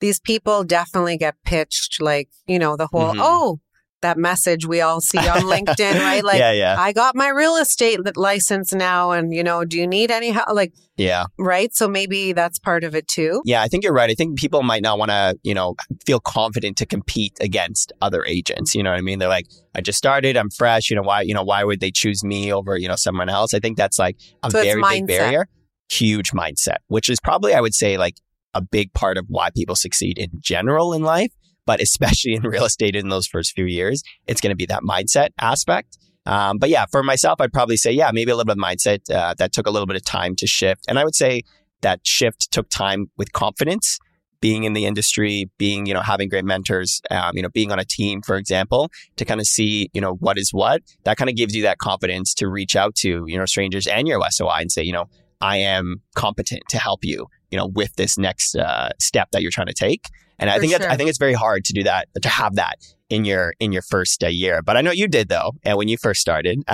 these 0.00 0.20
people 0.20 0.64
definitely 0.64 1.16
get 1.16 1.36
pitched, 1.44 2.00
like, 2.00 2.28
you 2.46 2.58
know, 2.58 2.76
the 2.76 2.86
whole, 2.88 3.14
Mhm. 3.14 3.18
oh, 3.20 3.60
that 4.02 4.18
message 4.18 4.66
we 4.66 4.80
all 4.80 5.00
see 5.00 5.18
on 5.18 5.40
LinkedIn, 5.52 6.00
right? 6.00 6.24
Like, 6.24 6.38
yeah, 6.38 6.52
yeah, 6.52 6.76
I 6.78 6.92
got 6.92 7.14
my 7.14 7.28
real 7.28 7.56
estate 7.56 8.00
license 8.16 8.72
now, 8.72 9.10
and 9.12 9.34
you 9.34 9.42
know, 9.42 9.64
do 9.64 9.78
you 9.78 9.86
need 9.86 10.10
any 10.10 10.30
help? 10.30 10.48
Like, 10.52 10.72
yeah, 10.96 11.24
right? 11.38 11.74
So 11.74 11.88
maybe 11.88 12.32
that's 12.32 12.58
part 12.58 12.84
of 12.84 12.94
it 12.94 13.06
too. 13.08 13.42
yeah. 13.44 13.62
I 13.62 13.68
think 13.68 13.84
you're 13.84 13.92
right. 13.92 14.10
I 14.10 14.14
think 14.14 14.38
people 14.38 14.62
might 14.62 14.82
not 14.82 14.98
want 14.98 15.10
to, 15.10 15.36
you 15.42 15.54
know, 15.54 15.74
feel 16.06 16.20
confident 16.20 16.76
to 16.78 16.86
compete 16.86 17.36
against 17.40 17.92
other 18.00 18.24
agents. 18.24 18.74
You 18.74 18.82
know 18.82 18.90
what 18.90 18.98
I 18.98 19.02
mean? 19.02 19.18
They're 19.18 19.28
like, 19.28 19.46
I 19.74 19.80
just 19.80 19.98
started, 19.98 20.36
I'm 20.36 20.50
fresh. 20.50 20.88
You 20.88 20.96
know 20.96 21.02
why? 21.02 21.22
You 21.22 21.34
know 21.34 21.42
why 21.44 21.64
would 21.64 21.80
they 21.80 21.90
choose 21.90 22.24
me 22.24 22.52
over 22.52 22.76
you 22.76 22.88
know 22.88 22.96
someone 22.96 23.28
else? 23.28 23.52
I 23.54 23.58
think 23.60 23.76
that's 23.76 23.98
like 23.98 24.16
a 24.42 24.50
So 24.50 24.62
very 24.62 24.82
big 24.82 25.06
barrier, 25.06 25.48
huge 25.90 26.32
mindset, 26.32 26.78
which 26.88 27.08
is 27.08 27.20
probably 27.20 27.52
I 27.54 27.60
would 27.60 27.74
say 27.74 27.98
like 27.98 28.16
a 28.54 28.62
big 28.62 28.92
part 28.94 29.18
of 29.18 29.26
why 29.28 29.50
people 29.50 29.76
succeed 29.76 30.18
in 30.18 30.30
general 30.40 30.94
in 30.94 31.02
life, 31.02 31.30
but 31.66 31.80
especially 31.80 32.34
in 32.34 32.42
real 32.42 32.64
estate 32.64 32.96
in 32.96 33.08
those 33.08 33.26
first 33.26 33.52
few 33.52 33.66
years, 33.66 34.02
it's 34.26 34.40
going 34.40 34.50
to 34.50 34.56
be 34.56 34.66
that 34.66 34.82
mindset 34.82 35.30
aspect. 35.38 35.98
Um, 36.24 36.58
but 36.58 36.70
yeah, 36.70 36.86
for 36.90 37.02
myself, 37.02 37.40
I'd 37.40 37.52
probably 37.52 37.76
say, 37.76 37.92
yeah, 37.92 38.10
maybe 38.12 38.30
a 38.30 38.36
little 38.36 38.52
bit 38.52 38.58
of 38.58 38.64
mindset 38.64 39.08
uh, 39.14 39.34
that 39.34 39.52
took 39.52 39.66
a 39.66 39.70
little 39.70 39.86
bit 39.86 39.96
of 39.96 40.04
time 40.04 40.34
to 40.36 40.46
shift. 40.46 40.84
And 40.88 40.98
I 40.98 41.04
would 41.04 41.14
say 41.14 41.42
that 41.82 42.00
shift 42.04 42.50
took 42.50 42.68
time 42.68 43.10
with 43.16 43.32
confidence 43.32 43.98
being 44.40 44.64
in 44.64 44.74
the 44.74 44.84
industry, 44.84 45.50
being, 45.58 45.86
you 45.86 45.94
know, 45.94 46.02
having 46.02 46.28
great 46.28 46.44
mentors, 46.44 47.00
um, 47.10 47.32
you 47.34 47.42
know, 47.42 47.48
being 47.48 47.72
on 47.72 47.78
a 47.78 47.84
team, 47.84 48.22
for 48.22 48.36
example, 48.36 48.90
to 49.16 49.24
kind 49.24 49.40
of 49.40 49.46
see, 49.46 49.88
you 49.92 50.00
know, 50.00 50.14
what 50.14 50.38
is 50.38 50.50
what, 50.52 50.82
that 51.04 51.16
kind 51.16 51.30
of 51.30 51.36
gives 51.36 51.54
you 51.54 51.62
that 51.62 51.78
confidence 51.78 52.34
to 52.34 52.48
reach 52.48 52.76
out 52.76 52.94
to, 52.96 53.24
you 53.26 53.38
know, 53.38 53.46
strangers 53.46 53.86
and 53.86 54.06
your 54.06 54.20
SOI 54.30 54.58
and 54.60 54.72
say, 54.72 54.82
you 54.82 54.92
know, 54.92 55.06
I 55.40 55.58
am 55.58 56.02
competent 56.14 56.62
to 56.70 56.78
help 56.78 57.04
you, 57.04 57.26
you 57.56 57.62
know, 57.62 57.68
with 57.68 57.96
this 57.96 58.18
next 58.18 58.54
uh, 58.54 58.90
step 58.98 59.30
that 59.32 59.40
you're 59.40 59.50
trying 59.50 59.68
to 59.68 59.74
take. 59.74 60.10
And 60.38 60.50
I 60.50 60.58
think 60.58 60.72
sure. 60.72 60.90
I 60.90 60.96
think 60.96 61.08
it's 61.08 61.18
very 61.18 61.32
hard 61.32 61.64
to 61.64 61.72
do 61.72 61.84
that, 61.84 62.08
to 62.20 62.28
have 62.28 62.56
that 62.56 62.76
in 63.08 63.24
your 63.24 63.54
in 63.58 63.72
your 63.72 63.80
first 63.80 64.22
uh, 64.22 64.26
year. 64.26 64.60
But 64.60 64.76
I 64.76 64.82
know 64.82 64.90
you 64.90 65.08
did 65.08 65.30
though, 65.30 65.52
and 65.64 65.78
when 65.78 65.88
you 65.88 65.96
first 65.96 66.20
started. 66.20 66.62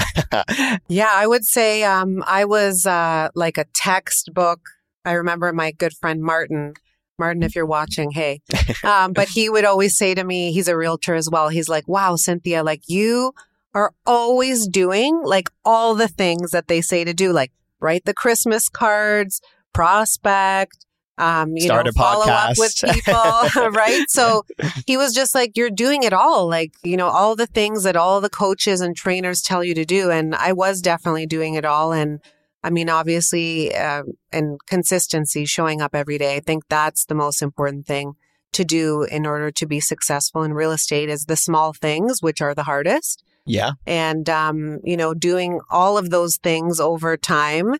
Yeah, 0.88 1.10
I 1.12 1.26
would 1.26 1.44
say 1.44 1.84
um, 1.84 2.24
I 2.26 2.44
was 2.44 2.86
uh, 2.86 3.28
like 3.34 3.56
a 3.58 3.66
textbook. 3.74 4.60
I 5.04 5.12
remember 5.12 5.52
my 5.52 5.70
good 5.70 5.92
friend 5.94 6.22
Martin. 6.22 6.74
Martin, 7.18 7.42
if 7.42 7.54
you're 7.54 7.66
watching, 7.66 8.10
hey. 8.10 8.40
Um, 8.84 9.12
but 9.12 9.28
he 9.28 9.48
would 9.48 9.64
always 9.64 9.96
say 9.96 10.14
to 10.14 10.24
me, 10.24 10.52
he's 10.52 10.68
a 10.68 10.76
realtor 10.76 11.14
as 11.14 11.30
well. 11.30 11.50
He's 11.50 11.68
like, 11.68 11.86
wow, 11.86 12.16
Cynthia, 12.16 12.64
like 12.64 12.82
you 12.88 13.32
are 13.74 13.92
always 14.06 14.66
doing 14.66 15.22
like 15.22 15.48
all 15.64 15.94
the 15.94 16.08
things 16.08 16.50
that 16.50 16.68
they 16.68 16.80
say 16.80 17.04
to 17.04 17.14
do, 17.14 17.32
like 17.32 17.52
write 17.80 18.04
the 18.04 18.14
Christmas 18.14 18.68
cards, 18.68 19.40
prospect, 19.72 20.86
um, 21.18 21.50
you 21.54 21.62
Start 21.62 21.84
know, 21.84 21.90
a 21.90 21.92
follow 21.92 22.24
up 22.26 22.54
with 22.56 22.74
people, 22.82 23.70
right? 23.70 24.04
So 24.08 24.44
he 24.86 24.96
was 24.96 25.14
just 25.14 25.34
like, 25.34 25.56
you're 25.56 25.70
doing 25.70 26.02
it 26.02 26.12
all, 26.12 26.48
like, 26.48 26.72
you 26.82 26.96
know, 26.96 27.08
all 27.08 27.36
the 27.36 27.46
things 27.46 27.84
that 27.84 27.96
all 27.96 28.20
the 28.20 28.30
coaches 28.30 28.80
and 28.80 28.96
trainers 28.96 29.42
tell 29.42 29.62
you 29.62 29.74
to 29.74 29.84
do. 29.84 30.10
And 30.10 30.34
I 30.34 30.52
was 30.52 30.80
definitely 30.80 31.26
doing 31.26 31.54
it 31.54 31.64
all. 31.64 31.92
And 31.92 32.20
I 32.64 32.70
mean, 32.70 32.88
obviously, 32.88 33.74
uh, 33.74 34.04
and 34.32 34.58
consistency, 34.66 35.44
showing 35.44 35.80
up 35.80 35.94
every 35.94 36.16
day. 36.16 36.36
I 36.36 36.40
think 36.40 36.64
that's 36.68 37.04
the 37.04 37.14
most 37.14 37.42
important 37.42 37.86
thing 37.86 38.14
to 38.52 38.64
do 38.64 39.02
in 39.02 39.26
order 39.26 39.50
to 39.50 39.66
be 39.66 39.80
successful 39.80 40.42
in 40.42 40.54
real 40.54 40.72
estate 40.72 41.08
is 41.08 41.24
the 41.24 41.36
small 41.36 41.72
things, 41.72 42.22
which 42.22 42.40
are 42.40 42.54
the 42.54 42.64
hardest. 42.64 43.22
yeah. 43.46 43.72
And, 43.86 44.28
um, 44.28 44.78
you 44.84 44.96
know, 44.96 45.14
doing 45.14 45.60
all 45.70 45.98
of 45.98 46.10
those 46.10 46.36
things 46.36 46.78
over 46.78 47.16
time 47.16 47.74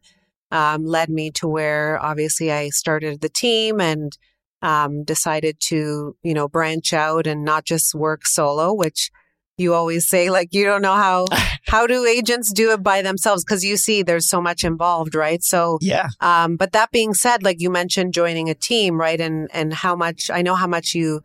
um, 0.53 0.85
led 0.85 1.09
me 1.09 1.31
to 1.33 1.49
where 1.49 1.99
obviously 2.01 2.53
I 2.53 2.69
started 2.69 3.21
the 3.21 3.29
team 3.31 3.81
and 3.81 4.17
um, 4.61 5.03
decided 5.03 5.57
to, 5.69 6.15
you 6.23 6.35
know, 6.35 6.47
branch 6.47 6.93
out 6.93 7.27
and 7.27 7.45
not 7.45 7.65
just 7.65 7.95
work 7.95 8.27
solo, 8.27 8.73
which 8.73 9.11
you 9.57 9.75
always 9.75 10.09
say, 10.09 10.31
like, 10.31 10.51
you 10.53 10.65
don't 10.65 10.83
know 10.83 10.95
how, 10.95 11.27
how 11.67 11.87
do 11.87 12.05
agents 12.05 12.53
do 12.53 12.71
it 12.71 12.83
by 12.83 13.03
themselves? 13.03 13.45
Cause 13.45 13.65
you 13.65 13.77
see 13.77 14.03
there's 14.03 14.29
so 14.29 14.41
much 14.41 14.63
involved, 14.63 15.15
right? 15.15 15.43
So, 15.43 15.79
Yeah. 15.81 16.09
um, 16.21 16.57
but 16.57 16.73
that 16.73 16.93
being 16.93 17.15
said, 17.15 17.43
like 17.43 17.61
you 17.61 17.71
mentioned 17.71 18.13
joining 18.13 18.51
a 18.51 18.55
team, 18.55 19.01
right? 19.01 19.21
And, 19.21 19.49
and 19.53 19.73
how 19.73 19.97
much, 19.97 20.31
I 20.31 20.43
know 20.43 20.55
how 20.55 20.69
much 20.69 20.95
you 20.95 21.23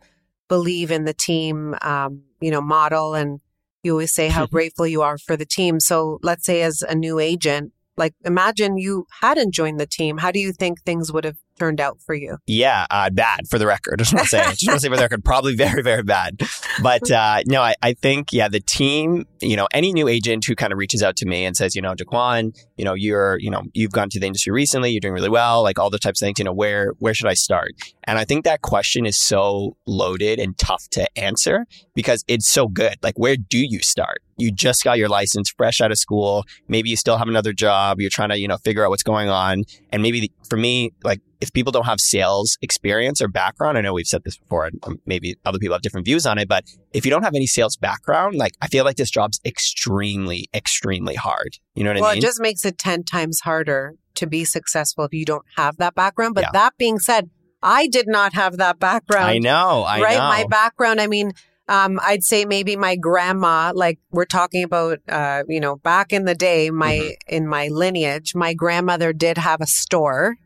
believe 0.48 0.90
in 0.90 1.04
the 1.04 1.14
team, 1.14 1.76
um, 1.82 2.22
you 2.40 2.50
know, 2.50 2.62
model 2.62 3.14
and 3.14 3.40
you 3.82 3.92
always 3.92 4.14
say 4.14 4.28
how 4.28 4.46
grateful 4.46 4.86
you 4.86 5.02
are 5.02 5.18
for 5.18 5.36
the 5.36 5.46
team. 5.46 5.80
So 5.80 6.18
let's 6.22 6.44
say 6.44 6.62
as 6.62 6.82
a 6.82 6.94
new 6.94 7.18
agent, 7.18 7.72
like 7.98 8.14
imagine 8.24 8.78
you 8.78 9.06
hadn't 9.20 9.52
joined 9.54 9.80
the 9.80 9.86
team. 9.86 10.18
How 10.18 10.30
do 10.30 10.38
you 10.40 10.52
think 10.52 10.82
things 10.82 11.12
would 11.12 11.24
have 11.24 11.36
turned 11.58 11.80
out 11.80 12.00
for 12.00 12.14
you? 12.14 12.38
Yeah, 12.46 12.86
uh, 12.90 13.10
bad 13.10 13.48
for 13.48 13.58
the 13.58 13.66
record. 13.66 13.98
Just 13.98 14.14
want 14.14 14.24
to 14.24 14.30
say, 14.30 14.42
just 14.42 14.66
want 14.66 14.80
to 14.80 14.82
say 14.82 14.88
for 14.88 14.96
the 14.96 15.02
record, 15.02 15.24
probably 15.24 15.54
very, 15.54 15.82
very 15.82 16.02
bad. 16.02 16.40
But 16.82 17.10
uh, 17.10 17.42
no, 17.46 17.62
I, 17.62 17.74
I 17.82 17.94
think 17.94 18.32
yeah, 18.32 18.48
the 18.48 18.60
team. 18.60 19.26
You 19.40 19.56
know, 19.56 19.68
any 19.72 19.92
new 19.92 20.08
agent 20.08 20.44
who 20.44 20.56
kind 20.56 20.72
of 20.72 20.78
reaches 20.78 21.02
out 21.02 21.16
to 21.16 21.26
me 21.26 21.44
and 21.44 21.56
says, 21.56 21.76
you 21.76 21.82
know, 21.82 21.94
Dakwan, 21.94 22.58
you 22.76 22.84
know, 22.84 22.94
you're, 22.94 23.38
you 23.38 23.50
know, 23.50 23.62
you've 23.72 23.92
gone 23.92 24.08
to 24.10 24.18
the 24.18 24.26
industry 24.26 24.52
recently, 24.52 24.90
you're 24.90 25.00
doing 25.00 25.14
really 25.14 25.28
well, 25.28 25.62
like 25.62 25.78
all 25.78 25.90
the 25.90 25.98
types 25.98 26.20
of 26.20 26.26
things. 26.26 26.38
You 26.38 26.44
know, 26.44 26.52
where 26.52 26.92
where 26.98 27.14
should 27.14 27.28
I 27.28 27.34
start? 27.34 27.72
And 28.04 28.18
I 28.18 28.24
think 28.24 28.44
that 28.44 28.62
question 28.62 29.06
is 29.06 29.20
so 29.20 29.76
loaded 29.86 30.38
and 30.38 30.56
tough 30.58 30.88
to 30.92 31.06
answer 31.18 31.66
because 31.94 32.24
it's 32.26 32.48
so 32.48 32.66
good. 32.68 32.96
Like, 33.02 33.18
where 33.18 33.36
do 33.36 33.58
you 33.58 33.80
start? 33.80 34.22
You 34.38 34.52
just 34.52 34.84
got 34.84 34.98
your 34.98 35.08
license, 35.08 35.50
fresh 35.50 35.80
out 35.80 35.90
of 35.90 35.98
school. 35.98 36.44
Maybe 36.68 36.88
you 36.88 36.96
still 36.96 37.18
have 37.18 37.28
another 37.28 37.52
job. 37.52 38.00
You're 38.00 38.10
trying 38.10 38.30
to, 38.30 38.38
you 38.38 38.48
know, 38.48 38.56
figure 38.58 38.84
out 38.84 38.90
what's 38.90 39.02
going 39.02 39.28
on. 39.28 39.64
And 39.90 40.02
maybe 40.02 40.20
the, 40.20 40.32
for 40.48 40.56
me, 40.56 40.92
like 41.02 41.20
if 41.40 41.52
people 41.52 41.72
don't 41.72 41.86
have 41.86 42.00
sales 42.00 42.58
experience 42.62 43.20
or 43.22 43.28
background, 43.28 43.78
I 43.78 43.80
know 43.80 43.92
we've 43.92 44.06
said 44.06 44.24
this 44.24 44.36
before, 44.36 44.66
and 44.66 44.78
um, 44.84 45.00
maybe 45.06 45.36
other 45.44 45.58
people 45.58 45.74
have 45.74 45.82
different 45.82 46.04
views 46.04 46.26
on 46.26 46.38
it, 46.38 46.48
but 46.48 46.64
if 46.92 47.04
you 47.04 47.10
don't 47.10 47.22
have 47.22 47.34
any 47.34 47.46
sales 47.46 47.76
background, 47.76 48.34
like 48.36 48.52
I 48.60 48.68
feel 48.68 48.84
like 48.84 48.96
this 48.96 49.10
job's 49.10 49.40
extremely, 49.44 50.48
extremely 50.52 51.14
hard. 51.14 51.58
You 51.74 51.84
know 51.84 51.90
what 51.90 52.00
well, 52.00 52.04
I 52.10 52.14
mean? 52.14 52.18
Well, 52.20 52.24
it 52.24 52.26
just 52.28 52.40
makes 52.40 52.64
it 52.64 52.78
10 52.78 53.04
times 53.04 53.40
harder 53.40 53.94
to 54.16 54.26
be 54.26 54.44
successful 54.44 55.04
if 55.04 55.14
you 55.14 55.24
don't 55.24 55.44
have 55.56 55.76
that 55.76 55.94
background. 55.94 56.34
But 56.34 56.44
Yeah. 56.44 56.50
that 56.52 56.76
being 56.76 56.98
said, 56.98 57.30
I 57.62 57.86
did 57.86 58.08
not 58.08 58.34
have 58.34 58.56
that 58.58 58.78
background. 58.78 59.26
I 59.26 59.38
know. 59.38 59.82
I 59.82 60.00
right? 60.00 60.18
know. 60.18 60.28
My 60.28 60.46
background, 60.48 61.00
I 61.00 61.06
mean, 61.06 61.32
um, 61.68 62.00
I'd 62.02 62.24
say 62.24 62.44
maybe 62.44 62.76
my 62.76 62.96
grandma, 62.96 63.72
like 63.74 63.98
we're 64.10 64.24
talking 64.24 64.64
about, 64.64 64.98
uh, 65.08 65.42
you 65.48 65.60
know, 65.60 65.76
back 65.76 66.12
in 66.12 66.24
the 66.24 66.34
day, 66.34 66.70
my, 66.70 66.94
Mhm. 66.94 67.14
in 67.28 67.46
my 67.46 67.68
lineage, 67.68 68.34
my 68.34 68.54
grandmother 68.54 69.12
did 69.12 69.38
have 69.38 69.60
a 69.60 69.66
store. 69.66 70.36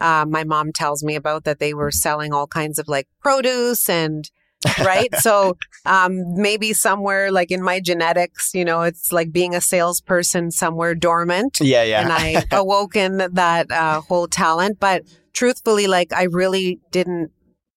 Uh, 0.00 0.24
my 0.28 0.44
mom 0.44 0.72
tells 0.72 1.02
me 1.02 1.14
about 1.14 1.44
that 1.44 1.58
they 1.58 1.74
were 1.74 1.90
selling 1.90 2.32
all 2.32 2.46
kinds 2.46 2.78
of 2.78 2.88
like 2.88 3.06
produce 3.20 3.88
and, 3.88 4.30
right? 4.84 5.14
so, 5.16 5.56
um, 5.86 6.34
maybe 6.34 6.72
somewhere 6.72 7.30
like 7.30 7.50
in 7.50 7.62
my 7.62 7.80
genetics, 7.80 8.50
you 8.54 8.64
know, 8.64 8.82
it's 8.82 9.12
like 9.12 9.32
being 9.32 9.54
a 9.54 9.60
salesperson 9.60 10.50
somewhere 10.50 10.94
dormant 10.94 11.58
yeah, 11.60 11.82
yeah. 11.82 12.02
and 12.02 12.12
I 12.12 12.44
awoken 12.56 13.18
that 13.34 13.70
uh, 13.70 14.00
whole 14.02 14.26
talent. 14.26 14.78
But 14.80 15.02
truthfully, 15.32 15.86
like 15.86 16.12
I 16.12 16.24
really 16.24 16.80
didn't 16.90 17.30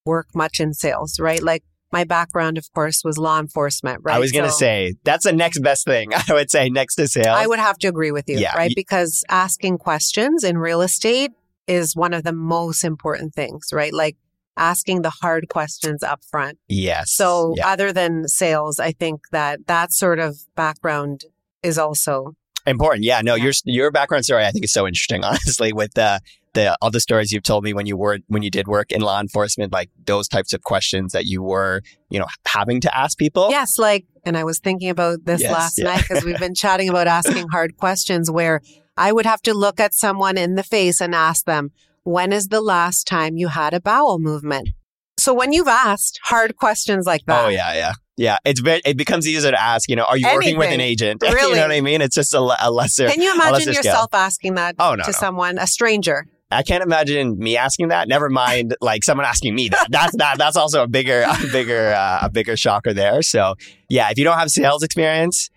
work 0.05 0.27
much 0.35 0.59
in 0.59 0.73
sales, 0.73 1.19
right? 1.19 1.41
Like 1.41 1.63
my 1.93 2.03
background, 2.03 2.57
of 2.57 2.65
course, 2.73 3.03
was 3.05 3.17
law 3.17 3.39
enforcement, 3.39 4.01
right? 4.03 4.15
I 4.15 4.19
was 4.19 4.31
going 4.31 4.45
to 4.45 4.51
So 4.51 4.57
say 4.57 4.95
that's 5.03 5.23
the 5.25 5.31
next 5.31 5.59
best 5.59 5.85
thing. 5.85 6.11
I 6.27 6.33
would 6.33 6.51
say 6.51 6.69
next 6.69 6.95
to 6.95 7.07
sales. 7.07 7.27
I 7.27 7.47
would 7.47 7.59
have 7.59 7.77
to 7.79 7.87
agree 7.87 8.11
with 8.11 8.27
you, 8.27 8.39
Yeah, 8.39 8.55
right? 8.57 8.73
because 8.75 9.23
asking 9.29 9.77
questions 9.77 10.43
in 10.43 10.57
real 10.57 10.81
estate 10.81 11.31
is 11.67 11.95
one 11.95 12.13
of 12.13 12.23
the 12.23 12.33
most 12.33 12.83
important 12.83 13.33
things, 13.33 13.69
right? 13.71 13.93
Like 13.93 14.17
asking 14.57 15.01
the 15.01 15.09
hard 15.09 15.47
questions 15.49 16.03
up 16.03 16.23
front. 16.29 16.57
yes. 16.67 17.11
So 17.13 17.53
yeah. 17.57 17.67
other 17.69 17.91
than 17.91 18.27
sales, 18.27 18.79
I 18.79 18.91
think 18.91 19.21
that 19.31 19.65
that 19.67 19.91
sort 19.91 20.19
of 20.19 20.37
background 20.55 21.21
is 21.63 21.77
also 21.77 22.33
important. 22.67 23.03
Yeah. 23.05 23.21
No, 23.21 23.35
Yeah. 23.35 23.45
your 23.45 23.53
your 23.65 23.91
background 23.91 24.25
story 24.25 24.45
I 24.45 24.51
think 24.51 24.65
is 24.65 24.71
so 24.73 24.85
interesting. 24.87 25.23
Honestly, 25.25 25.73
with 25.73 25.93
the 25.95 26.19
the 26.53 26.77
all 26.81 26.91
the 26.91 26.99
stories 26.99 27.31
you've 27.31 27.41
told 27.43 27.63
me 27.63 27.73
when 27.73 27.87
you 27.87 27.97
were 27.97 28.19
when 28.27 28.43
you 28.43 28.51
did 28.51 28.67
work 28.67 28.91
in 28.91 29.01
law 29.01 29.19
enforcement, 29.19 29.73
like 29.73 29.89
those 30.05 30.27
types 30.27 30.53
of 30.53 30.61
questions 30.61 31.13
that 31.13 31.25
you 31.25 31.41
were, 31.41 31.81
you 32.09 32.19
know, 32.19 32.27
having 32.45 32.79
to 32.81 32.95
ask 32.95 33.17
people. 33.17 33.49
Yes, 33.49 33.79
like, 33.79 34.05
and 34.23 34.37
I 34.37 34.43
was 34.43 34.59
thinking 34.59 34.91
about 34.91 35.25
this 35.25 35.41
Yes, 35.41 35.51
last 35.51 35.77
yeah. 35.79 35.85
night 35.85 36.05
because 36.07 36.23
we've 36.23 36.37
been 36.39 36.53
chatting 36.53 36.89
about 36.89 37.07
asking 37.07 37.47
hard 37.51 37.75
questions 37.77 38.29
where 38.29 38.61
I 38.97 39.11
would 39.11 39.25
have 39.25 39.41
to 39.43 39.53
look 39.53 39.79
at 39.79 39.93
someone 39.93 40.37
in 40.37 40.55
the 40.55 40.63
face 40.63 41.01
and 41.01 41.15
ask 41.15 41.45
them, 41.45 41.71
when 42.03 42.31
is 42.33 42.47
the 42.49 42.61
last 42.61 43.07
time 43.07 43.37
you 43.37 43.47
had 43.49 43.73
a 43.73 43.79
bowel 43.79 44.19
movement? 44.19 44.69
So 45.17 45.33
when 45.33 45.53
you've 45.53 45.67
asked 45.67 46.19
hard 46.23 46.57
questions 46.57 47.05
like 47.05 47.25
that, 47.27 47.45
Oh 47.45 47.47
yeah, 47.47 47.73
yeah, 47.73 47.93
yeah. 48.17 48.37
It's 48.45 48.59
very. 48.59 48.81
It 48.83 48.97
becomes 48.97 49.27
easier 49.27 49.51
to 49.51 49.61
ask. 49.61 49.87
You 49.89 49.95
know, 49.95 50.03
are 50.05 50.17
you 50.17 50.27
working 50.33 50.57
with 50.57 50.67
an 50.67 50.81
Anything. 50.81 51.09
agent? 51.09 51.23
you 51.27 51.55
know 51.55 51.61
what 51.61 51.71
I 51.71 51.81
mean? 51.81 52.01
It's 52.01 52.15
just 52.15 52.33
a, 52.33 52.39
a 52.59 52.71
lesser. 52.71 53.07
can 53.07 53.21
you 53.21 53.33
imagine 53.33 53.73
yourself 53.73 54.09
scale. 54.11 54.19
asking 54.19 54.55
that 54.55 54.75
Oh 54.79 54.95
no, 54.95 55.03
to 55.03 55.09
no. 55.09 55.17
someone, 55.17 55.57
a 55.59 55.67
stranger? 55.67 56.25
I 56.51 56.61
can't 56.61 56.83
imagine 56.83 57.37
me 57.39 57.57
asking 57.57 57.87
that. 57.87 58.07
Never 58.07 58.29
mind, 58.29 58.75
like 58.81 59.03
someone 59.03 59.25
asking 59.25 59.55
me 59.55 59.69
that. 59.69 59.87
That's 59.89 60.15
that. 60.17 60.37
That's 60.37 60.57
also 60.57 60.83
a 60.83 60.87
bigger, 60.87 61.23
a 61.27 61.47
bigger, 61.51 61.93
uh, 61.93 62.19
a 62.23 62.29
bigger 62.29 62.57
shocker 62.57 62.93
there. 62.93 63.21
So 63.21 63.55
yeah, 63.89 64.09
if 64.09 64.17
you 64.17 64.23
don't 64.23 64.37
have 64.37 64.49
sales 64.49 64.83
experience, 64.83 65.49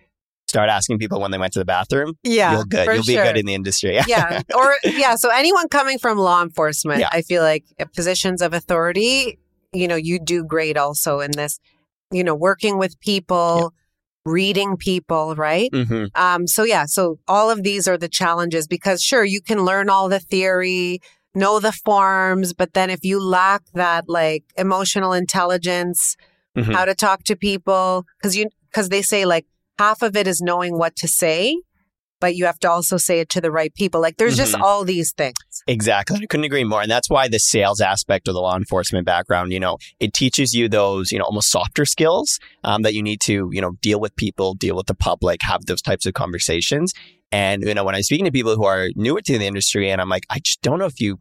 start 0.47 0.69
asking 0.69 0.97
people 0.97 1.19
when 1.19 1.31
they 1.31 1.37
went 1.37 1.53
to 1.53 1.59
the 1.59 1.65
bathroom. 1.65 2.17
Yeah, 2.23 2.53
You'll 2.53 2.63
good. 2.65 2.85
You'll 2.87 3.03
be 3.03 3.13
sure. 3.15 3.23
good 3.25 3.37
in 3.37 3.45
the 3.45 3.53
industry. 3.53 3.99
yeah. 4.07 4.41
Or, 4.55 4.75
yeah. 4.83 5.15
So 5.15 5.29
anyone 5.29 5.67
coming 5.67 5.99
from 5.99 6.17
law 6.17 6.41
enforcement, 6.41 6.99
Yeah. 6.99 7.09
I 7.11 7.21
feel 7.21 7.43
like 7.43 7.65
uh, 7.79 7.85
positions 7.95 8.41
of 8.41 8.53
authority, 8.53 9.39
you 9.73 9.87
know, 9.87 9.95
you 9.97 10.19
do 10.19 10.45
great 10.45 10.77
also 10.77 11.19
in 11.19 11.31
this, 11.31 11.59
you 12.11 12.23
know, 12.23 12.33
working 12.33 12.77
with 12.77 12.97
people, 13.01 13.73
reading 14.25 14.77
people, 14.77 15.35
right? 15.35 15.69
hmm 15.73 16.05
Um, 16.15 16.47
so 16.47 16.63
yeah, 16.63 16.85
so 16.85 17.19
all 17.27 17.49
of 17.49 17.63
these 17.63 17.87
are 17.87 17.97
the 17.97 18.09
challenges 18.09 18.67
because 18.67 19.01
sure, 19.03 19.25
you 19.25 19.41
can 19.41 19.65
learn 19.65 19.89
all 19.89 20.07
the 20.07 20.19
theory, 20.19 20.99
know 21.35 21.59
the 21.59 21.71
forms, 21.73 22.53
but 22.53 22.73
then 22.73 22.89
if 22.89 23.03
you 23.03 23.21
lack 23.21 23.63
that 23.73 24.05
like 24.07 24.43
emotional 24.57 25.11
intelligence, 25.13 26.15
Mhm. 26.57 26.73
how 26.73 26.85
to 26.85 26.95
talk 26.95 27.23
to 27.25 27.35
people, 27.35 28.03
because 28.17 28.35
you 28.35 28.47
because 28.71 28.89
they 28.89 29.01
say 29.03 29.25
like 29.25 29.45
half 29.79 30.01
of 30.01 30.15
it 30.15 30.27
is 30.27 30.41
knowing 30.41 30.77
what 30.77 30.95
to 30.97 31.07
say, 31.07 31.57
but 32.19 32.35
you 32.35 32.45
have 32.45 32.57
to 32.59 32.69
also 32.69 32.97
say 32.97 33.19
it 33.19 33.29
to 33.29 33.41
the 33.41 33.51
right 33.51 33.73
people. 33.75 34.01
Like 34.01 34.17
there's 34.17 34.37
just 34.37 34.55
Mhm. 34.55 34.61
all 34.61 34.83
these 34.83 35.11
things. 35.15 35.35
Exactly. 35.67 36.17
I 36.23 36.25
couldn't 36.25 36.45
agree 36.45 36.63
more. 36.63 36.81
And 36.81 36.89
that's 36.89 37.09
why 37.09 37.27
the 37.27 37.37
sales 37.39 37.79
aspect 37.79 38.27
of 38.27 38.33
the 38.33 38.41
law 38.41 38.55
enforcement 38.57 39.05
background, 39.05 39.53
you 39.53 39.59
know, 39.59 39.77
it 39.99 40.13
teaches 40.13 40.53
you 40.53 40.67
those, 40.67 41.11
you 41.11 41.19
know, 41.19 41.25
almost 41.25 41.51
softer 41.51 41.85
skills 41.85 42.39
um, 42.63 42.81
that 42.81 42.93
you 42.95 43.03
need 43.03 43.21
to, 43.21 43.49
you 43.53 43.61
know, 43.61 43.73
deal 43.81 43.99
with 43.99 44.15
people, 44.15 44.55
deal 44.55 44.75
with 44.75 44.87
the 44.87 44.95
public, 44.95 45.41
have 45.43 45.65
those 45.67 45.81
types 45.81 46.05
of 46.07 46.13
conversations. 46.15 46.93
And, 47.31 47.61
you 47.63 47.73
know, 47.73 47.83
when 47.83 47.93
I'm 47.93 48.03
speaking 48.03 48.25
to 48.25 48.31
people 48.31 48.55
who 48.55 48.65
are 48.65 48.89
newer 48.95 49.21
to 49.21 49.37
the 49.37 49.45
industry 49.45 49.89
and 49.91 50.01
I'm 50.01 50.09
like, 50.09 50.25
I 50.29 50.39
just 50.39 50.61
don't 50.61 50.79
know 50.79 50.85
if 50.85 50.99
you, 50.99 51.19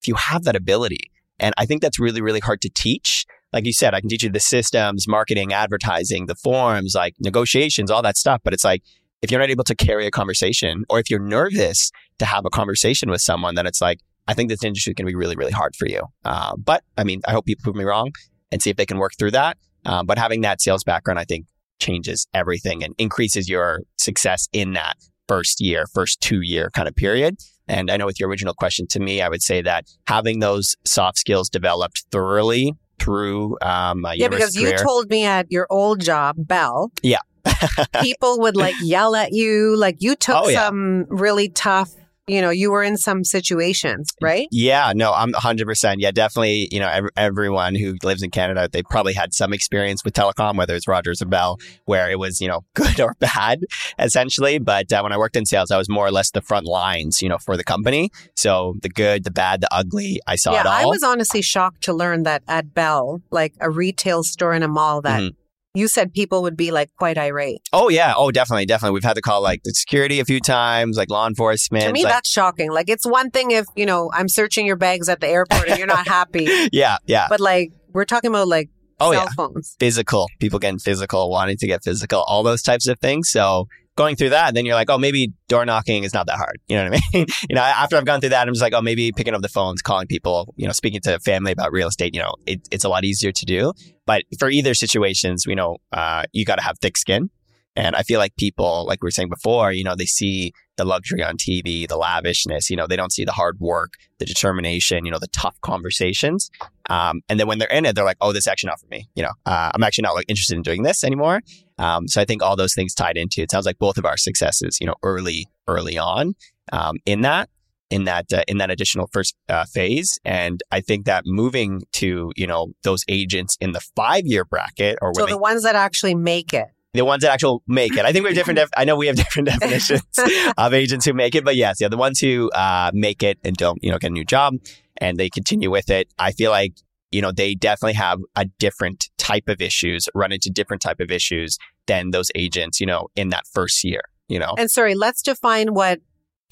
if 0.00 0.08
you 0.08 0.14
have 0.14 0.44
that 0.44 0.56
ability 0.56 1.10
And 1.42 1.54
I 1.58 1.64
think 1.66 1.80
that's 1.82 1.98
really, 1.98 2.20
really 2.20 2.40
hard 2.40 2.60
to 2.62 2.70
teach. 2.70 3.26
Like 3.52 3.66
you 3.66 3.72
said, 3.72 3.94
I 3.94 4.00
can 4.00 4.08
teach 4.08 4.22
you 4.22 4.30
the 4.30 4.40
systems, 4.40 5.08
marketing, 5.08 5.52
advertising, 5.52 6.26
the 6.26 6.34
forms, 6.34 6.94
like 6.94 7.14
negotiations, 7.18 7.90
all 7.90 8.02
that 8.02 8.16
stuff. 8.16 8.40
But 8.44 8.54
it's 8.54 8.64
like, 8.64 8.82
if 9.22 9.30
you're 9.30 9.40
not 9.40 9.50
able 9.50 9.64
to 9.64 9.74
carry 9.74 10.06
a 10.06 10.10
conversation 10.10 10.84
or 10.88 10.98
if 10.98 11.10
you're 11.10 11.20
nervous 11.20 11.90
to 12.18 12.24
have 12.24 12.44
a 12.44 12.50
conversation 12.50 13.10
with 13.10 13.20
someone, 13.20 13.54
then 13.54 13.66
it's 13.66 13.80
like, 13.80 14.00
I 14.28 14.34
think 14.34 14.48
this 14.48 14.62
industry 14.62 14.94
can 14.94 15.06
be 15.06 15.14
really, 15.14 15.36
really 15.36 15.52
hard 15.52 15.74
for 15.76 15.86
you. 15.86 16.04
Uh, 16.24 16.54
but 16.56 16.84
I 16.96 17.04
mean, 17.04 17.20
I 17.26 17.32
hope 17.32 17.44
people 17.44 17.62
prove 17.62 17.76
me 17.76 17.84
wrong 17.84 18.12
and 18.52 18.62
see 18.62 18.70
if 18.70 18.76
they 18.76 18.86
can 18.86 18.98
work 18.98 19.12
through 19.18 19.32
that. 19.32 19.58
Um, 19.84 20.06
but 20.06 20.18
having 20.18 20.42
that 20.42 20.60
sales 20.60 20.84
background, 20.84 21.18
I 21.18 21.24
think 21.24 21.46
changes 21.80 22.26
everything 22.32 22.84
and 22.84 22.94
increases 22.98 23.48
your 23.48 23.80
success 23.96 24.48
in 24.52 24.74
that 24.74 24.96
first 25.26 25.60
year, 25.60 25.86
first 25.92 26.20
two 26.20 26.42
year 26.42 26.70
kind 26.70 26.86
of 26.88 26.94
period. 26.94 27.36
And 27.68 27.90
I 27.90 27.96
know 27.96 28.06
with 28.06 28.18
your 28.18 28.28
original 28.28 28.54
question 28.54 28.86
to 28.88 29.00
me, 29.00 29.22
I 29.22 29.28
would 29.28 29.42
say 29.42 29.62
that 29.62 29.84
having 30.06 30.40
those 30.40 30.76
soft 30.84 31.18
skills 31.18 31.48
developed 31.48 32.04
thoroughly 32.10 32.74
through 33.00 33.56
um, 33.62 34.06
yeah, 34.14 34.28
because 34.28 34.54
career, 34.54 34.72
you 34.72 34.78
told 34.78 35.10
me 35.10 35.24
at 35.24 35.50
your 35.50 35.66
old 35.70 36.00
job, 36.00 36.36
Bell. 36.38 36.92
Yeah. 37.02 37.18
people 38.02 38.38
would 38.40 38.56
like 38.56 38.74
yell 38.82 39.16
at 39.16 39.32
you. 39.32 39.74
Like 39.76 39.96
you 40.00 40.14
took 40.14 40.36
Oh, 40.36 40.48
yeah. 40.48 40.66
some 40.68 41.06
really 41.08 41.48
tough, 41.48 41.90
you 42.26 42.40
know, 42.40 42.50
you 42.50 42.70
were 42.70 42.82
in 42.82 42.96
some 42.96 43.24
situations, 43.24 44.08
right? 44.20 44.46
Yeah, 44.50 44.92
no, 44.94 45.12
I'm 45.12 45.32
100%. 45.32 45.96
Yeah, 45.98 46.10
definitely. 46.10 46.68
You 46.70 46.80
know, 46.80 46.88
ev- 46.88 47.08
everyone 47.16 47.74
who 47.74 47.96
lives 48.02 48.22
in 48.22 48.30
Canada, 48.30 48.68
they 48.70 48.82
probably 48.82 49.14
had 49.14 49.34
some 49.34 49.52
experience 49.52 50.04
with 50.04 50.14
telecom, 50.14 50.56
whether 50.56 50.74
it's 50.74 50.86
Rogers 50.86 51.20
or 51.20 51.26
Bell, 51.26 51.58
where 51.86 52.10
it 52.10 52.18
was, 52.18 52.40
you 52.40 52.48
know, 52.48 52.60
good 52.74 53.00
or 53.00 53.14
bad, 53.18 53.60
essentially. 53.98 54.58
But 54.58 54.92
uh, 54.92 55.00
when 55.02 55.12
I 55.12 55.18
worked 55.18 55.36
in 55.36 55.46
sales, 55.46 55.70
I 55.70 55.78
was 55.78 55.88
more 55.88 56.06
or 56.06 56.12
less 56.12 56.30
the 56.30 56.42
front 56.42 56.66
lines, 56.66 57.20
you 57.20 57.28
know, 57.28 57.38
for 57.38 57.56
the 57.56 57.64
company. 57.64 58.10
So 58.36 58.74
the 58.82 58.88
good, 58.88 59.24
the 59.24 59.30
bad, 59.30 59.60
the 59.60 59.68
ugly, 59.72 60.20
I 60.26 60.36
saw 60.36 60.52
yeah, 60.52 60.60
it 60.60 60.66
all. 60.66 60.72
I 60.72 60.84
was 60.84 61.02
honestly 61.02 61.42
shocked 61.42 61.82
to 61.84 61.92
learn 61.92 62.22
that 62.24 62.42
at 62.46 62.74
Bell, 62.74 63.20
like 63.30 63.54
a 63.60 63.70
retail 63.70 64.22
store 64.22 64.54
in 64.54 64.62
a 64.62 64.68
mall, 64.68 65.00
that 65.02 65.20
Mhm. 65.20 65.30
You 65.74 65.86
said 65.88 66.12
people 66.12 66.42
would 66.42 66.56
be 66.56 66.70
like 66.72 66.90
quite 66.98 67.16
irate. 67.16 67.60
oh, 67.72 67.88
yeah. 67.88 68.12
Oh, 68.16 68.30
definitely. 68.30 68.66
Definitely. 68.66 68.94
We've 68.94 69.04
had 69.04 69.14
to 69.14 69.22
call 69.22 69.40
like 69.42 69.62
the 69.62 69.72
security 69.72 70.18
a 70.20 70.24
few 70.24 70.40
times, 70.40 70.96
like 70.96 71.10
law 71.10 71.26
enforcement. 71.26 71.84
To 71.84 71.92
me, 71.92 72.02
like- 72.04 72.12
that's 72.12 72.28
shocking. 72.28 72.70
Like 72.72 72.88
it's 72.88 73.06
one 73.06 73.30
thing 73.30 73.50
if 73.52 73.66
you 73.76 73.86
know 73.86 74.10
I'm 74.12 74.28
searching 74.28 74.66
your 74.66 74.76
bags 74.76 75.08
at 75.08 75.20
the 75.20 75.28
airport 75.28 75.68
and 75.68 75.78
you're 75.78 75.86
not 75.86 76.08
happy, 76.08 76.48
yeah, 76.72 76.96
yeah. 77.06 77.26
but 77.28 77.40
like 77.40 77.70
we're 77.92 78.04
talking 78.04 78.30
about 78.30 78.48
like 78.48 78.68
Oh, 79.02 79.12
cell 79.12 79.22
yeah. 79.24 79.30
phones. 79.34 79.76
physical, 79.80 80.26
people 80.40 80.58
getting 80.58 80.78
physical, 80.78 81.30
wanting 81.30 81.56
to 81.56 81.66
get 81.66 81.82
physical, 81.82 82.22
all 82.26 82.42
those 82.42 82.62
types 82.62 82.86
of 82.86 82.98
things. 82.98 83.30
So 83.30 83.66
going 83.96 84.16
through 84.16 84.30
that, 84.30 84.54
then 84.54 84.64
you're 84.66 84.74
like, 84.74 84.90
oh, 84.90 84.98
maybe 84.98 85.32
door 85.48 85.64
knocking 85.64 86.04
is 86.04 86.14
not 86.14 86.26
that 86.26 86.36
hard. 86.36 86.60
You 86.68 86.76
know 86.76 86.90
what 86.90 86.94
I 86.94 87.18
mean? 87.18 87.26
you 87.48 87.54
know, 87.54 87.62
after 87.62 87.96
I've 87.96 88.04
gone 88.04 88.20
through 88.20 88.30
that, 88.30 88.46
I'm 88.46 88.54
just 88.54 88.62
like, 88.62 88.72
oh, 88.74 88.80
maybe 88.80 89.12
picking 89.12 89.34
up 89.34 89.42
the 89.42 89.48
phones, 89.48 89.82
calling 89.82 90.06
people, 90.06 90.54
you 90.56 90.66
know, 90.66 90.72
speaking 90.72 91.00
to 91.02 91.18
family 91.20 91.52
about 91.52 91.72
real 91.72 91.88
estate, 91.88 92.14
you 92.14 92.20
know, 92.20 92.34
it, 92.46 92.60
it's 92.70 92.84
a 92.84 92.88
lot 92.88 93.04
easier 93.04 93.32
to 93.32 93.44
do. 93.44 93.72
But 94.06 94.22
for 94.38 94.48
either 94.48 94.74
situations, 94.74 95.46
we 95.46 95.54
know 95.54 95.78
uh, 95.92 96.24
you 96.32 96.44
got 96.44 96.56
to 96.56 96.62
have 96.62 96.78
thick 96.80 96.96
skin. 96.96 97.30
And 97.76 97.94
I 97.94 98.02
feel 98.02 98.18
like 98.18 98.34
people, 98.36 98.84
like 98.86 99.02
we 99.02 99.06
were 99.06 99.12
saying 99.12 99.28
before, 99.28 99.72
you 99.72 99.84
know, 99.84 99.94
they 99.94 100.06
see 100.06 100.52
the 100.76 100.84
luxury 100.84 101.22
on 101.22 101.36
TV, 101.36 101.86
the 101.86 101.96
lavishness, 101.96 102.68
you 102.68 102.76
know, 102.76 102.86
they 102.86 102.96
don't 102.96 103.12
see 103.12 103.24
the 103.24 103.32
hard 103.32 103.58
work, 103.60 103.92
the 104.18 104.24
determination, 104.24 105.04
you 105.04 105.10
know, 105.10 105.18
the 105.18 105.28
tough 105.28 105.60
conversations. 105.60 106.50
Um, 106.88 107.20
and 107.28 107.38
then 107.38 107.46
when 107.46 107.58
they're 107.58 107.68
in 107.68 107.86
it, 107.86 107.94
they're 107.94 108.04
like, 108.04 108.16
oh, 108.20 108.32
this 108.32 108.44
is 108.44 108.48
actually 108.48 108.68
not 108.68 108.80
for 108.80 108.86
me. 108.90 109.08
You 109.14 109.24
know, 109.24 109.32
uh, 109.46 109.70
I'm 109.74 109.82
actually 109.82 110.02
not 110.02 110.14
like 110.14 110.26
interested 110.28 110.56
in 110.56 110.62
doing 110.62 110.82
this 110.82 111.04
anymore. 111.04 111.42
Um, 111.78 112.08
so 112.08 112.20
I 112.20 112.24
think 112.24 112.42
all 112.42 112.56
those 112.56 112.74
things 112.74 112.94
tied 112.94 113.16
into 113.16 113.42
it 113.42 113.50
sounds 113.50 113.66
like 113.66 113.78
both 113.78 113.98
of 113.98 114.04
our 114.04 114.16
successes, 114.16 114.78
you 114.80 114.86
know, 114.86 114.96
early, 115.02 115.46
early 115.68 115.96
on 115.96 116.34
um, 116.72 116.96
in 117.06 117.20
that, 117.20 117.48
in 117.90 118.04
that, 118.04 118.32
uh, 118.32 118.42
in 118.48 118.58
that 118.58 118.70
additional 118.70 119.08
first 119.12 119.36
uh, 119.48 119.64
phase. 119.64 120.18
And 120.24 120.62
I 120.70 120.80
think 120.80 121.06
that 121.06 121.24
moving 121.26 121.82
to, 121.92 122.32
you 122.36 122.46
know, 122.46 122.72
those 122.82 123.04
agents 123.08 123.56
in 123.60 123.72
the 123.72 123.80
five 123.94 124.26
year 124.26 124.44
bracket 124.44 124.98
or 125.00 125.12
So 125.14 125.26
the 125.26 125.38
ones 125.38 125.62
that 125.62 125.76
actually 125.76 126.14
make 126.14 126.52
it. 126.52 126.68
The 126.92 127.04
ones 127.04 127.22
that 127.22 127.32
actually 127.32 127.58
make 127.66 127.96
it. 127.96 128.04
I 128.04 128.12
think 128.12 128.24
we 128.24 128.30
have 128.30 128.36
different. 128.36 128.58
Def- 128.58 128.70
I 128.76 128.84
know 128.84 128.96
we 128.96 129.06
have 129.06 129.16
different 129.24 129.48
definitions 129.48 130.02
of 130.58 130.74
agents 130.74 131.04
who 131.04 131.12
make 131.12 131.34
it, 131.34 131.44
but 131.44 131.56
yes, 131.56 131.80
yeah, 131.80 131.88
the 131.88 131.96
ones 131.96 132.20
who 132.20 132.50
uh, 132.50 132.90
make 132.92 133.22
it 133.22 133.38
and 133.44 133.56
don't, 133.56 133.82
you 133.82 133.90
know, 133.90 133.98
get 133.98 134.10
a 134.10 134.14
new 134.14 134.24
job 134.24 134.54
and 134.96 135.18
they 135.18 135.30
continue 135.30 135.70
with 135.70 135.90
it. 135.90 136.08
I 136.18 136.32
feel 136.32 136.50
like 136.50 136.74
you 137.10 137.22
know 137.22 137.32
they 137.32 137.54
definitely 137.54 137.94
have 137.94 138.20
a 138.36 138.44
different 138.58 139.10
type 139.18 139.48
of 139.48 139.60
issues, 139.60 140.08
run 140.14 140.32
into 140.32 140.50
different 140.50 140.82
type 140.82 141.00
of 141.00 141.10
issues 141.10 141.58
than 141.86 142.10
those 142.10 142.30
agents, 142.34 142.80
you 142.80 142.86
know, 142.86 143.08
in 143.16 143.30
that 143.30 143.46
first 143.46 143.82
year. 143.84 144.02
You 144.28 144.38
know, 144.38 144.54
And 144.56 144.70
sorry, 144.70 144.94
let's 144.94 145.22
define 145.22 145.74
what 145.74 146.00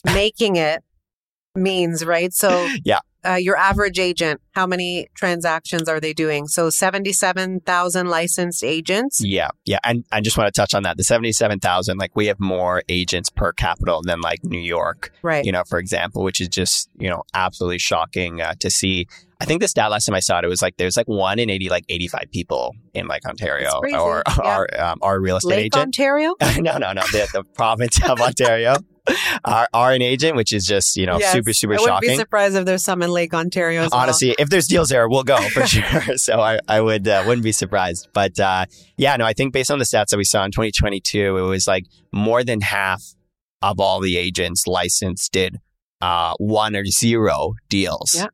making 0.04 0.56
it 0.56 0.82
means, 1.54 2.04
right? 2.04 2.32
So 2.32 2.68
Yeah. 2.84 2.98
Uh, 3.26 3.34
your 3.34 3.56
average 3.56 3.98
agent, 3.98 4.40
how 4.52 4.64
many 4.64 5.08
transactions 5.16 5.88
are 5.88 5.98
they 5.98 6.12
doing? 6.14 6.46
So 6.46 6.70
77,000 6.70 8.06
licensed 8.08 8.62
agents. 8.62 9.20
yeah, 9.22 9.48
yeah, 9.64 9.78
and 9.84 10.04
I 10.12 10.20
just 10.20 10.38
want 10.38 10.52
to 10.54 10.58
touch 10.58 10.72
on 10.72 10.84
that. 10.84 10.96
The 10.96 11.02
seventy-seven 11.04 11.58
thousand, 11.58 11.98
like 11.98 12.14
we 12.14 12.26
have 12.26 12.38
more 12.38 12.82
agents 12.88 13.28
per 13.28 13.52
capita 13.52 13.98
than 14.04 14.20
like 14.20 14.44
New 14.44 14.60
York. 14.60 15.12
Right. 15.22 15.44
you 15.44 15.50
know, 15.50 15.64
for 15.68 15.78
example, 15.80 16.22
which 16.22 16.40
is 16.40 16.48
just, 16.48 16.88
you 16.98 17.10
know, 17.10 17.24
absolutely 17.34 17.78
shocking 17.78 18.40
uh, 18.40 18.54
to 18.60 18.70
see. 18.70 19.06
I 19.40 19.44
think 19.44 19.60
the 19.62 19.68
stat 19.68 19.90
last 19.90 20.06
time 20.06 20.14
I 20.14 20.20
saw 20.20 20.38
it, 20.38 20.44
it 20.44 20.48
was 20.48 20.62
like 20.62 20.76
there's 20.78 20.96
like 20.96 21.06
one 21.08 21.38
in 21.38 21.48
80, 21.50 21.68
like 21.70 21.84
85 21.88 22.24
people 22.32 22.74
in 22.94 23.06
like 23.08 23.24
Ontario 23.26 23.70
or 23.74 23.88
Yeah. 23.90 24.22
our, 24.42 24.68
um, 24.80 24.98
our 25.02 25.20
real 25.20 25.36
estate 25.36 25.50
Lake 25.50 25.66
agent. 25.66 25.82
Ontario? 25.96 26.34
no, 26.58 26.78
no, 26.78 26.92
no, 26.92 27.02
the, 27.12 27.28
the 27.32 27.44
province 27.54 28.00
of 28.08 28.20
Ontario 28.20 28.76
are, 29.44 29.92
an 29.92 30.02
agent, 30.02 30.36
which 30.36 30.52
is 30.52 30.64
just, 30.66 30.96
you 30.96 31.06
know, 31.06 31.18
Yes. 31.18 31.32
super, 31.32 31.52
super 31.52 31.74
I 31.74 31.80
wouldn't 31.80 32.00
be 32.02 32.16
surprised 32.16 32.56
if 32.56 32.64
there's 32.64 32.84
some 32.84 33.02
in 33.02 33.10
Lake 33.10 33.32
Ontario 33.34 33.82
as 33.82 33.90
well. 33.90 34.00
Honestly, 34.00 34.34
if 34.38 34.48
there's 34.50 34.66
deals 34.66 34.88
there, 34.90 35.08
we'll 35.08 35.24
go 35.24 35.38
for 35.50 35.66
sure. 35.66 36.16
so 36.16 36.40
I, 36.40 36.58
I 36.68 36.80
would 36.80 37.06
uh, 37.08 37.24
wouldn't 37.26 37.44
be 37.44 37.52
surprised. 37.52 38.08
But 38.12 38.38
uh, 38.38 38.66
yeah, 38.96 39.16
no, 39.16 39.24
I 39.24 39.32
think 39.32 39.52
based 39.52 39.70
on 39.70 39.78
the 39.78 39.84
stats 39.84 40.08
that 40.08 40.16
we 40.18 40.24
saw 40.24 40.44
in 40.44 40.50
2022, 40.50 41.36
it 41.36 41.40
was 41.42 41.66
like 41.66 41.84
more 42.12 42.44
than 42.44 42.60
half 42.60 43.02
of 43.62 43.80
all 43.80 44.00
the 44.00 44.16
agents 44.16 44.66
licensed 44.66 45.32
did 45.32 45.56
uh, 46.00 46.34
one 46.38 46.76
or 46.76 46.84
zero 46.86 47.54
deals, 47.68 48.12
Yeah. 48.14 48.26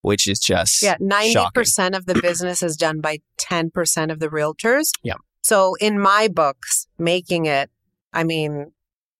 which 0.00 0.26
is 0.26 0.40
just 0.40 0.82
Yeah, 0.82 0.96
90% 1.00 1.96
of 1.96 2.06
the 2.06 2.20
business 2.20 2.62
is 2.62 2.76
done 2.76 3.00
by 3.00 3.18
10% 3.38 4.10
of 4.10 4.18
the 4.18 4.28
realtors. 4.28 4.90
Yeah. 5.04 5.14
So 5.42 5.74
in 5.80 6.00
my 6.00 6.28
books, 6.28 6.86
making 6.98 7.46
it, 7.46 7.70
I 8.12 8.24
mean, 8.24 8.72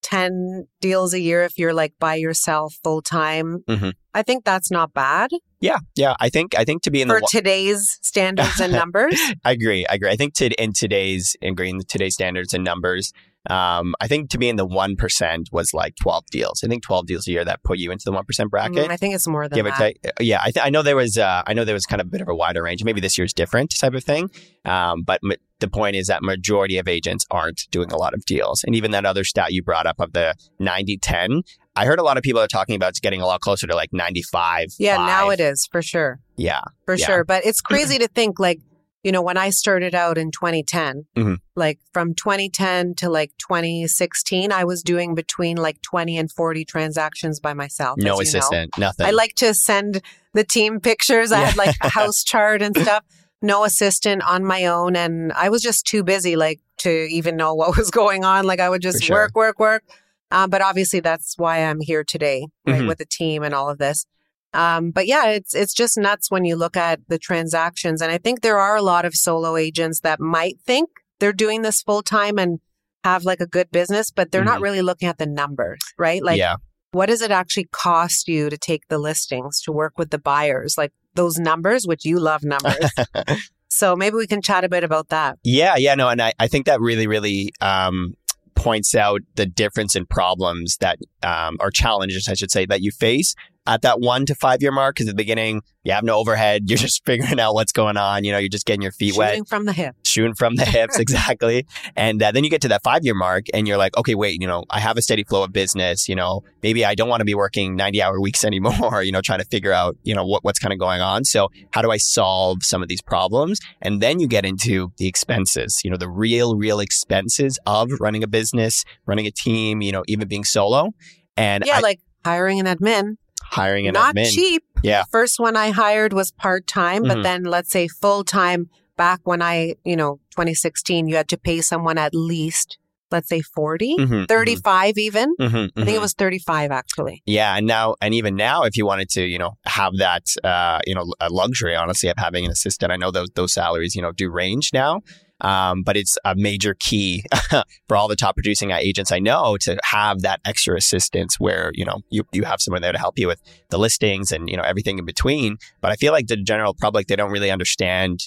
10 0.03 0.67
deals 0.81 1.15
a 1.15 1.21
year 1.21 1.43
if 1.43 1.59
you're 1.59 1.75
like 1.75 1.95
by 1.99 2.15
yourself 2.15 2.75
full 2.83 3.03
time. 3.03 3.65
Mhm. 3.69 3.93
I 4.15 4.23
think 4.23 4.45
that's 4.45 4.71
not 4.71 4.93
bad 4.93 5.31
Yeah, 5.61 5.79
yeah. 5.97 6.15
I 6.21 6.29
think 6.29 6.59
I 6.59 6.65
think 6.65 6.83
to 6.83 6.91
be 6.91 7.03
in 7.03 7.09
for 7.09 7.21
today's 7.31 7.99
standards 8.03 8.61
and 8.61 8.73
numbers. 8.73 9.19
I 9.45 9.53
agree. 9.53 9.87
I 9.89 9.95
agree. 9.95 10.11
I 10.11 10.17
think 10.17 10.35
to, 10.35 10.51
in 10.63 10.73
today's 10.73 11.37
in 11.41 11.55
green 11.55 11.81
today's 11.89 12.15
standards 12.15 12.53
and 12.53 12.65
numbers, 12.65 13.13
um, 13.51 13.95
I 14.01 14.07
think 14.09 14.31
to 14.31 14.39
be 14.39 14.49
in 14.49 14.57
the 14.57 14.65
one 14.67 14.97
percent 14.97 15.49
was 15.53 15.75
like 15.75 15.95
twelve 16.01 16.25
deals. 16.31 16.63
I 16.65 16.69
think 16.69 16.83
twelve 16.83 17.07
deals 17.07 17.27
a 17.27 17.33
year 17.33 17.45
that 17.45 17.63
put 17.65 17.79
you 17.79 17.91
into 17.91 18.05
the 18.05 18.13
one 18.13 18.25
percent 18.25 18.51
bracket. 18.51 18.89
Mm, 18.89 18.91
I 18.91 18.97
think 18.97 19.15
it's 19.15 19.27
more 19.27 19.49
than 19.49 19.57
give 19.57 19.67
that. 19.67 19.77
take. 19.79 19.99
Yeah, 20.21 20.41
I, 20.43 20.51
th- 20.51 20.65
I 20.65 20.71
know 20.71 20.83
there 20.83 20.97
was. 20.97 21.19
Uh, 21.19 21.43
I 21.47 21.53
know 21.55 21.65
there 21.65 21.75
was 21.75 21.87
kind 21.87 22.01
of 22.01 22.07
a 22.07 22.11
bit 22.11 22.21
of 22.21 22.29
a 22.29 22.35
wider 22.35 22.63
range. 22.63 22.85
Maybe 22.85 23.01
this 23.01 23.19
year's 23.19 23.33
different 23.33 23.75
type 23.79 23.95
of 23.95 24.05
thing. 24.05 24.31
Um, 24.65 25.03
but 25.03 25.21
m- 25.25 25.37
the 25.59 25.69
point 25.69 25.95
is 25.97 26.07
that 26.09 26.23
majority 26.23 26.79
of 26.79 26.89
agents 26.89 27.25
aren't 27.31 27.63
doing 27.71 27.91
a 27.93 27.97
lot 27.97 28.15
of 28.15 28.25
deals, 28.25 28.63
and 28.65 28.75
even 28.77 28.91
that 28.93 29.05
other 29.05 29.25
stat 29.25 29.53
you 29.53 29.63
brought 29.63 29.87
up 29.87 30.01
of 30.01 30.13
the 30.13 30.35
90-10, 30.61 31.43
I 31.77 31.85
heard 31.87 31.99
a 31.99 32.03
lot 32.03 32.17
of 32.17 32.23
people 32.23 32.41
are 32.41 32.47
talking 32.49 32.75
about 32.75 32.91
it's 32.91 33.01
getting 33.01 33.21
a 33.21 33.27
lot 33.27 33.41
closer 33.41 33.67
to 33.67 33.75
like 33.75 33.91
ninety 33.93 34.23
five. 34.23 34.69
Yeah, 34.79 34.97
now 34.99 35.31
it 35.31 35.41
is 35.41 35.69
for 35.71 35.81
sure. 35.83 36.21
Yeah, 36.37 36.63
For 36.85 36.95
Yeah. 36.97 37.07
sure. 37.07 37.25
But 37.25 37.47
it's 37.47 37.61
crazy 37.71 37.99
to 37.99 38.09
think 38.09 38.39
like, 38.39 38.59
you 39.03 39.11
know, 39.13 39.23
when 39.23 39.37
I 39.37 39.51
started 39.51 39.95
out 39.95 40.17
in 40.19 40.31
2010, 40.31 41.07
Mhm. 41.17 41.39
like 41.57 41.79
from 41.93 42.15
2010 42.15 42.95
to 42.97 43.09
like 43.11 43.33
2016, 43.39 44.53
I 44.53 44.65
was 44.65 44.83
doing 44.83 45.15
between 45.15 45.57
like 45.57 45.81
20 45.83 46.17
and 46.17 46.31
40 46.31 46.65
transactions 46.65 47.41
by 47.41 47.53
myself. 47.55 47.99
no 47.99 48.21
as 48.21 48.29
you 48.29 48.35
know. 48.35 48.39
assistant, 48.39 48.79
nothing. 48.79 49.07
I 49.07 49.11
like 49.11 49.35
to 49.37 49.55
send 49.55 50.03
the 50.35 50.45
team 50.45 50.81
pictures. 50.81 51.33
I 51.33 51.39
had 51.41 51.57
like 51.57 51.77
a 51.83 51.89
house 51.89 52.23
chart 52.25 52.63
and 52.63 52.77
stuff. 52.77 53.05
No 53.43 53.65
assistant 53.65 54.23
on 54.23 54.45
my 54.45 54.67
own. 54.67 54.95
And 54.95 55.33
I 55.33 55.49
was 55.49 55.63
just 55.63 55.85
too 55.85 56.05
busy, 56.05 56.37
like, 56.37 56.61
to 56.79 56.91
even 57.11 57.37
know 57.37 57.55
what 57.55 57.77
was 57.77 57.91
going 57.91 58.25
on. 58.25 58.45
Like, 58.45 58.61
I 58.61 58.69
would 58.71 58.83
just 58.83 59.03
sure. 59.03 59.17
work, 59.17 59.35
work, 59.35 59.59
work. 59.59 59.83
Um, 60.31 60.49
but 60.49 60.63
obviously, 60.63 61.01
that's 61.01 61.37
why 61.37 61.59
I'm 61.65 61.81
here 61.81 62.05
today, 62.05 62.47
right, 62.67 62.83
Mhm. 62.83 62.89
with 62.89 62.99
the 62.99 63.05
team 63.05 63.43
and 63.43 63.53
all 63.53 63.69
of 63.69 63.79
this. 63.79 64.07
Um, 64.55 64.91
but 64.91 65.07
yeah, 65.07 65.29
it's 65.29 65.55
it's 65.55 65.75
just 65.75 65.97
nuts 65.99 66.31
when 66.31 66.45
you 66.45 66.57
look 66.57 66.77
at 66.77 67.01
the 67.09 67.19
transactions. 67.19 68.03
And 68.03 68.13
I 68.13 68.19
think 68.19 68.41
there 68.41 68.59
are 68.59 68.77
a 68.77 68.83
lot 68.83 69.05
of 69.05 69.15
solo 69.15 69.57
agents 69.57 70.01
that 70.01 70.21
might 70.21 70.61
think 70.67 70.91
they're 71.21 71.33
doing 71.33 71.63
this 71.63 71.83
full 71.83 72.03
time 72.03 72.39
and 72.39 72.61
have 73.05 73.25
like 73.25 73.41
a 73.41 73.47
good 73.47 73.71
business, 73.71 74.11
but 74.11 74.31
they're 74.31 74.45
not 74.45 74.59
Mhm. 74.59 74.63
really 74.63 74.83
looking 74.83 75.09
at 75.09 75.19
the 75.19 75.27
numbers, 75.27 75.81
right? 75.99 76.23
Like, 76.23 76.39
yeah, 76.39 76.57
what 76.93 77.07
does 77.07 77.23
it 77.23 77.31
actually 77.31 77.69
cost 77.73 78.29
you 78.29 78.51
to 78.51 78.59
take 78.59 78.87
the 78.89 78.99
listings 78.99 79.61
to 79.63 79.73
work 79.73 79.95
with 79.99 80.11
the 80.11 80.19
buyers 80.19 80.77
like 80.77 80.93
those 81.15 81.39
numbers 81.39 81.87
which 81.87 82.05
you 82.05 82.19
love 82.21 82.43
numbers 82.43 82.91
so 83.69 83.97
maybe 83.97 84.15
we 84.17 84.27
can 84.27 84.43
chat 84.43 84.63
a 84.65 84.69
bit 84.69 84.85
about 84.85 85.09
that 85.09 85.39
Yeah, 85.43 85.77
yeah, 85.77 85.95
no, 85.95 86.09
and 86.09 86.21
I, 86.21 86.33
I 86.39 86.49
think 86.49 86.67
that 86.67 86.81
really, 86.81 87.07
really 87.07 87.53
um, 87.63 88.15
points 88.55 88.95
out 88.95 89.21
the 89.37 89.47
difference 89.47 89.97
in 89.97 90.05
problems 90.07 90.77
that 90.79 90.99
um, 91.23 91.57
or 91.61 91.71
challenges, 91.71 92.29
I 92.29 92.35
should 92.35 92.51
say, 92.51 92.67
that 92.67 92.83
you 92.83 92.91
face 92.91 93.35
at 93.67 93.83
that 93.83 94.01
one 94.01 94.27
to 94.27 94.35
five 94.35 94.61
year 94.61 94.73
mark 94.73 94.97
because 94.97 95.09
at 95.09 95.13
the 95.13 95.17
beginning 95.17 95.63
you 95.85 95.93
have 95.93 96.05
no 96.05 96.19
overhead. 96.19 96.63
You're 96.69 96.79
just 96.79 97.05
figuring 97.05 97.41
out 97.41 97.55
what's 97.55 97.73
going 97.73 97.97
on. 97.97 98.25
You 98.25 98.33
know, 98.33 98.39
you're 98.39 98.49
just 98.49 98.67
getting 98.67 98.83
your 98.83 98.93
feet 98.93 99.15
Shooting 99.15 99.19
wet, 99.19 99.31
Shooting 99.31 99.45
from 99.45 99.65
the 99.67 99.73
hip. 99.73 99.97
shooting 100.05 100.35
from 100.35 100.57
the 100.57 100.65
hips. 100.65 100.99
exactly. 100.99 101.67
And 101.97 102.23
uh, 102.23 102.31
then 102.33 102.45
you 102.45 102.51
get 102.51 102.63
to 102.63 102.69
that 102.69 102.83
five 102.83 103.05
year 103.05 103.15
mark 103.15 103.47
and 103.53 103.67
you're 103.67 103.77
like, 103.77 103.97
okay, 103.97 104.15
wait, 104.15 104.41
you 104.41 104.47
know, 104.47 104.65
I 104.71 104.81
have 104.81 104.97
a 104.97 105.03
steady 105.03 105.25
flow 105.25 105.43
of 105.43 105.53
business. 105.53 106.09
You 106.09 106.15
know, 106.15 106.45
maybe 106.63 106.85
I 106.85 106.95
don't 106.95 107.09
want 107.09 107.21
to 107.21 107.25
be 107.25 107.35
working 107.35 107.77
90 107.77 108.03
hour 108.03 108.21
weeks 108.21 108.45
anymore, 108.45 109.03
you 109.03 109.13
know, 109.13 109.21
trying 109.21 109.41
to 109.41 109.45
figure 109.45 109.73
out, 109.73 109.97
you 110.03 110.15
know, 110.15 110.25
what, 110.25 110.45
what's 110.45 110.59
kind 110.59 110.73
of 110.73 110.79
going 110.79 111.01
on. 111.01 111.25
So 111.25 111.49
how 111.73 111.83
do 111.83 111.91
I 111.91 111.97
solve 111.97 112.59
some 112.63 112.83
of 112.83 112.89
these 112.89 113.03
problems? 113.03 113.59
And 113.81 114.01
then 114.01 114.21
you 114.21 114.29
get 114.29 114.45
into 114.45 114.93
the 114.99 115.07
expenses, 115.07 115.81
you 115.85 115.91
know, 115.91 115.97
the 115.97 116.09
real, 116.09 116.57
real 116.57 116.81
expenses 116.81 117.59
of 117.67 117.91
running 118.01 118.23
a 118.23 118.29
business, 118.29 118.85
running 119.07 119.27
a 119.27 119.31
team, 119.33 119.83
you 119.83 119.93
know, 119.93 120.05
even 120.07 120.29
being 120.29 120.45
solo. 120.45 120.91
And 121.37 121.65
Yeah, 121.67 121.79
I, 121.79 121.81
like 121.81 122.01
hiring 122.25 122.61
an 122.61 122.67
admin. 122.67 123.17
Hiring 123.53 123.87
an 123.87 123.95
Not 123.95 124.15
admin. 124.15 124.33
cheap. 124.35 124.63
Yeah. 124.83 125.03
The 125.03 125.09
first 125.11 125.39
one 125.39 125.57
I 125.57 125.71
hired 125.71 126.13
was 126.13 126.33
part 126.33 126.67
time, 126.67 127.03
but 127.05 127.19
Mhm. 127.19 127.23
then 127.23 127.45
let's 127.45 127.71
say 127.71 127.87
full 127.89 128.25
time 128.25 128.69
back 128.97 129.21
when 129.25 129.41
I, 129.43 129.75
you 129.85 129.97
know, 129.97 130.21
2016, 130.33 131.07
you 131.09 131.17
had 131.17 131.29
to 131.29 131.39
pay 131.39 131.61
someone 131.61 131.99
at 131.99 132.15
least, 132.15 132.79
let's 133.11 133.29
say 133.29 133.41
40, 133.43 133.97
Mhm, 133.99 134.27
35 134.29 134.99
even. 134.99 135.35
mhm, 135.41 135.71
I 135.77 135.85
think 135.85 135.97
it 135.97 136.01
was 136.01 136.15
35 136.15 136.71
actually. 136.71 137.23
Yeah, 137.27 137.57
and 137.57 137.67
now, 137.67 137.95
and 138.01 138.15
even 138.15 138.35
now, 138.37 138.63
if 138.65 138.77
you 138.77 138.87
wanted 138.87 139.09
to, 139.11 139.23
you 139.25 139.39
know, 139.39 139.53
have 139.67 139.97
that, 139.99 140.25
uh, 140.45 140.81
you 140.87 140.95
know, 140.95 141.07
a 141.21 141.29
luxury, 141.29 141.77
honestly, 141.77 142.09
of 142.09 142.17
having 142.19 142.45
an 142.45 142.51
assistant, 142.51 142.91
I 142.93 142.97
know 142.97 143.11
those 143.11 143.29
those 143.35 143.53
salaries, 143.53 143.95
you 143.95 144.03
know, 144.03 144.13
do 144.13 144.31
range 144.31 144.71
now. 144.73 145.01
Um, 145.43 145.83
but 145.83 145.97
it's 145.97 146.17
a 146.25 146.35
major 146.37 146.75
key 146.79 147.25
for 147.89 147.97
all 147.97 148.09
the 148.09 148.17
top 148.17 148.37
producing 148.37 148.71
agents 148.71 149.11
I 149.11 149.19
know 149.19 149.57
to 149.63 149.77
have 149.83 150.23
that 150.23 150.41
extra 150.45 150.77
assistance 150.77 151.39
where, 151.39 151.73
you 151.75 151.85
know, 151.85 152.01
you, 152.11 152.23
you 152.33 152.45
have 152.45 152.61
someone 152.61 152.81
there 152.81 152.93
to 152.93 152.99
help 152.99 153.19
you 153.19 153.27
with 153.27 153.43
the 153.71 153.79
listings 153.79 154.31
and, 154.31 154.49
you 154.49 154.57
know, 154.57 154.63
everything 154.63 154.99
in 154.99 155.05
between. 155.05 155.57
But 155.81 155.91
I 155.91 155.97
feel 155.97 156.13
like 156.13 156.29
the 156.29 156.37
general 156.37 156.75
public, 156.81 157.09
they 157.09 157.17
don't 157.17 157.33
really 157.33 157.51
understand 157.51 158.21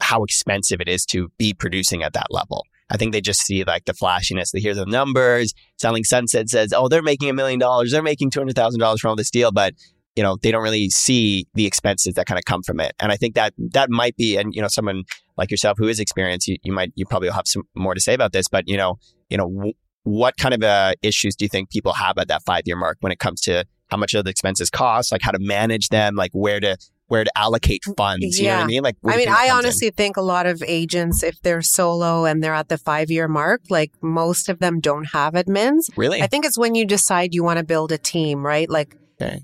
how 0.00 0.24
expensive 0.24 0.80
it 0.80 0.88
is 0.88 1.06
to 1.06 1.30
be 1.38 1.54
producing 1.54 2.02
at 2.02 2.12
that 2.12 2.26
level. 2.30 2.66
I 2.90 2.98
think 2.98 3.12
they 3.12 3.22
just 3.22 3.40
see 3.40 3.64
like 3.64 3.86
the 3.86 3.94
flashiness. 3.94 4.50
They 4.50 4.60
hear 4.60 4.74
the 4.74 4.84
numbers. 4.84 5.54
Selling 5.78 6.04
Sunset 6.04 6.50
says, 6.50 6.74
"Oh, 6.74 6.88
they're 6.88 7.00
making 7.02 7.30
a 7.30 7.32
million 7.32 7.58
dollars. 7.58 7.90
They're 7.90 8.02
making 8.02 8.30
two 8.30 8.40
hundred 8.40 8.54
thousand 8.54 8.80
dollars 8.80 9.00
from 9.00 9.10
all 9.10 9.16
this 9.16 9.30
deal," 9.30 9.50
but 9.50 9.72
you 10.16 10.22
know 10.22 10.36
they 10.42 10.50
don't 10.50 10.62
really 10.62 10.90
see 10.90 11.46
the 11.54 11.66
expenses 11.66 12.14
that 12.14 12.26
kind 12.26 12.38
of 12.38 12.44
come 12.44 12.62
from 12.62 12.80
it. 12.80 12.94
And 13.00 13.12
I 13.12 13.16
think 13.16 13.34
that 13.34 13.54
that 13.72 13.90
might 13.90 14.16
be, 14.16 14.36
and 14.36 14.54
you 14.54 14.60
know, 14.60 14.68
someone 14.68 15.04
like 15.36 15.50
yourself 15.50 15.78
who 15.78 15.88
is 15.88 16.00
experienced, 16.00 16.48
you, 16.48 16.56
you 16.62 16.72
might 16.72 16.92
you 16.94 17.06
probably 17.06 17.28
will 17.28 17.34
have 17.34 17.46
some 17.46 17.62
more 17.74 17.94
to 17.94 18.00
say 18.00 18.14
about 18.14 18.32
this. 18.32 18.48
But 18.48 18.68
you 18.68 18.76
know, 18.76 18.98
you 19.30 19.36
know, 19.36 19.48
w- 19.48 19.74
what 20.04 20.36
kind 20.36 20.54
of 20.54 20.62
uh, 20.62 20.94
issues 21.02 21.36
do 21.36 21.44
you 21.44 21.48
think 21.48 21.70
people 21.70 21.92
have 21.94 22.18
at 22.18 22.28
that 22.28 22.42
five 22.42 22.62
year 22.66 22.76
mark 22.76 22.98
when 23.00 23.12
it 23.12 23.18
comes 23.18 23.40
to 23.42 23.64
how 23.90 23.96
much 23.96 24.14
of 24.14 24.24
the 24.24 24.30
expenses 24.30 24.70
cost, 24.70 25.12
like 25.12 25.22
how 25.22 25.30
to 25.30 25.38
manage 25.38 25.88
them, 25.88 26.14
like 26.14 26.30
where 26.32 26.60
to 26.60 26.76
where 27.08 27.24
to 27.24 27.38
allocate 27.38 27.82
funds? 27.96 28.38
You 28.38 28.48
know 28.48 28.56
what 28.56 28.64
I 28.64 28.66
mean? 28.66 28.82
Like, 28.82 28.96
I 29.04 29.16
mean, 29.16 29.28
I 29.28 29.32
comes 29.32 29.44
in? 29.44 29.56
honestly 29.56 29.90
think 29.90 30.16
a 30.16 30.22
lot 30.22 30.46
of 30.46 30.62
agents, 30.66 31.22
if 31.22 31.40
they're 31.42 31.62
solo 31.62 32.24
and 32.24 32.42
they're 32.42 32.54
at 32.54 32.68
the 32.68 32.78
five 32.78 33.10
year 33.10 33.28
mark, 33.28 33.62
like 33.68 33.92
most 34.02 34.48
of 34.48 34.58
them 34.60 34.80
don't 34.80 35.04
have 35.12 35.34
admins. 35.34 35.90
really, 35.96 36.22
I 36.22 36.26
think 36.26 36.44
it's 36.44 36.58
when 36.58 36.74
you 36.74 36.86
decide 36.86 37.34
you 37.34 37.44
want 37.44 37.58
to 37.58 37.64
build 37.64 37.92
a 37.92 37.98
team, 37.98 38.44
right? 38.44 38.68
Like 38.68 38.96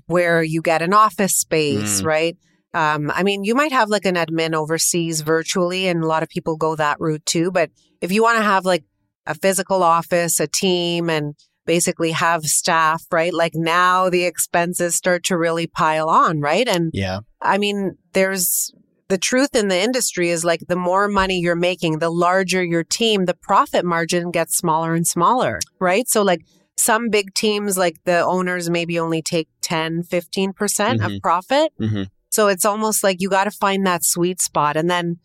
Where 0.07 0.43
you 0.43 0.61
get 0.61 0.81
an 0.81 0.93
office 0.93 1.35
space, 1.37 2.01
Mm. 2.01 2.05
right? 2.05 2.37
Um, 2.73 3.11
I 3.13 3.23
mean, 3.23 3.43
you 3.43 3.55
might 3.55 3.71
have 3.71 3.89
like 3.89 4.05
an 4.05 4.15
admin 4.15 4.53
overseas 4.53 5.21
virtually, 5.21 5.87
and 5.87 6.03
a 6.03 6.07
lot 6.07 6.23
of 6.23 6.29
people 6.29 6.55
go 6.55 6.75
that 6.75 6.97
route 6.99 7.25
too. 7.25 7.51
But 7.51 7.71
if 8.01 8.11
you 8.11 8.21
want 8.21 8.37
to 8.37 8.43
have 8.43 8.65
like 8.65 8.83
a 9.25 9.33
physical 9.35 9.81
office, 9.83 10.39
a 10.39 10.47
team, 10.47 11.09
and 11.09 11.33
basically 11.65 12.11
have 12.11 12.43
staff, 12.45 13.03
right? 13.11 13.33
Like 13.33 13.53
now 13.55 14.09
the 14.09 14.25
expenses 14.25 14.95
start 14.95 15.23
to 15.25 15.37
really 15.37 15.67
pile 15.67 16.09
on, 16.09 16.41
right? 16.41 16.67
And 16.67 16.91
yeah, 16.93 17.19
I 17.41 17.57
mean, 17.57 17.95
there's 18.13 18.71
the 19.07 19.17
truth 19.17 19.55
in 19.55 19.67
the 19.69 19.79
industry 19.79 20.29
is 20.29 20.45
like 20.45 20.61
the 20.67 20.75
more 20.75 21.07
money 21.07 21.39
you're 21.39 21.55
making, 21.55 21.97
the 21.97 22.11
larger 22.11 22.63
your 22.63 22.83
team, 22.83 23.25
the 23.25 23.33
profit 23.33 23.83
margin 23.83 24.29
gets 24.31 24.55
smaller 24.55 24.93
and 24.93 25.07
smaller, 25.07 25.59
right? 25.79 26.07
So 26.07 26.21
like 26.21 26.41
some 26.79 27.09
big 27.09 27.33
teams, 27.33 27.77
like 27.77 27.97
the 28.05 28.19
owners 28.21 28.69
maybe 28.69 28.97
only 28.97 29.21
take 29.21 29.49
10, 29.61 30.03
15% 30.03 31.05
of 31.05 31.21
profit. 31.21 31.73
Mhm. 31.79 32.07
So 32.29 32.47
it's 32.47 32.63
almost 32.65 33.03
like 33.03 33.17
you 33.19 33.29
got 33.29 33.45
to 33.45 33.51
find 33.51 33.85
that 33.85 34.03
sweet 34.05 34.39
spot 34.41 34.77
and 34.77 34.89
then, 34.89 35.17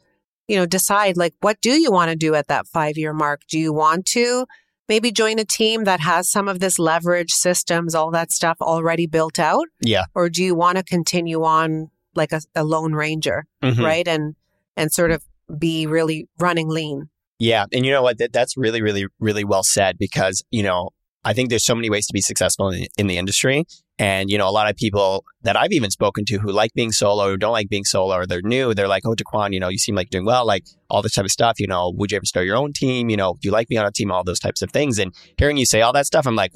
you 0.49 0.57
know, 0.57 0.67
decide 0.67 1.17
like, 1.17 1.35
what 1.41 1.61
do 1.61 1.71
you 1.81 1.93
want 1.93 2.11
to 2.11 2.17
do 2.17 2.35
at 2.35 2.49
that 2.49 2.67
five 2.67 2.97
year 2.97 3.13
mark? 3.13 3.43
Do 3.49 3.59
you 3.59 3.73
want 3.73 4.05
to 4.07 4.47
maybe 4.89 5.13
join 5.13 5.39
a 5.39 5.45
team 5.45 5.85
that 5.85 6.01
has 6.01 6.31
some 6.31 6.49
of 6.49 6.59
this 6.61 6.79
leverage 6.79 7.31
systems, 7.31 7.95
all 7.95 8.11
that 8.11 8.33
stuff 8.33 8.57
already 8.61 9.07
built 9.07 9.39
out? 9.39 9.67
yeah, 9.81 10.05
or 10.15 10.29
do 10.29 10.43
you 10.43 10.55
want 10.55 10.77
to 10.79 10.83
continue 10.83 11.43
on 11.45 11.91
like 12.17 12.33
a, 12.33 12.41
a 12.55 12.65
lone 12.65 12.95
ranger 12.95 13.45
Mhm. 13.63 13.83
right 13.85 14.07
and 14.09 14.35
and 14.77 14.93
sort 14.93 15.11
of 15.13 15.23
be 15.59 15.87
really 15.87 16.27
running 16.39 16.69
lean 16.69 17.09
Yeah, 17.39 17.67
and 17.73 17.85
you 17.85 17.93
know 17.93 18.03
what? 18.03 18.19
That, 18.19 18.33
that's 18.33 18.57
really, 18.57 18.81
really, 18.83 19.07
really 19.21 19.45
well 19.45 19.63
said 19.63 19.99
because 19.99 20.43
you 20.51 20.63
know 20.63 20.91
I 21.25 21.33
think 21.33 21.49
there's 21.49 21.65
so 21.65 21.75
many 21.75 21.91
ways 21.91 22.07
to 22.07 22.13
be 22.13 22.21
successful 22.21 22.69
in, 22.69 22.87
in 22.99 23.07
the 23.07 23.17
industry, 23.17 23.65
and 23.99 24.31
you 24.31 24.39
know 24.39 24.49
a 24.49 24.51
lot 24.51 24.69
of 24.69 24.77
people 24.77 25.25
that 25.43 25.57
I've 25.57 25.73
even 25.73 25.91
spoken 25.91 26.25
to 26.27 26.39
who 26.39 26.51
like 26.51 26.73
being 26.75 26.93
solo 26.93 27.29
or 27.33 27.37
don't 27.37 27.53
like 27.53 27.69
being 27.69 27.85
solo 27.85 28.17
or 28.17 28.27
they're 28.27 28.43
new, 28.43 28.75
they're 28.75 28.89
like, 28.89 29.05
"Oh, 29.07 29.15
Dakwan, 29.15 29.53
you 29.53 29.61
know, 29.61 29.69
you 29.69 29.79
seem 29.79 29.95
like 29.95 30.09
you're 30.13 30.21
doing 30.21 30.27
well, 30.27 30.47
like 30.47 30.65
all 30.91 31.03
this 31.03 31.15
type 31.15 31.25
of 31.25 31.31
stuff. 31.31 31.59
You 31.59 31.67
know, 31.67 31.93
would 31.97 32.11
you 32.13 32.17
ever 32.17 32.27
start 32.27 32.47
your 32.47 32.57
own 32.57 32.73
team? 32.73 33.09
You 33.09 33.17
know, 33.17 33.35
do 33.35 33.49
you 33.49 33.53
like 33.53 33.71
me 33.71 33.77
on 33.77 33.87
a 33.87 33.93
team? 33.93 34.11
All 34.11 34.25
those 34.25 34.41
types 34.41 34.63
of 34.63 34.71
things." 34.71 34.99
And 34.99 35.15
hearing 35.39 35.57
you 35.57 35.67
say 35.67 35.81
all 35.81 35.93
that 35.93 36.07
stuff, 36.07 36.27
I'm 36.27 36.37
like. 36.37 36.53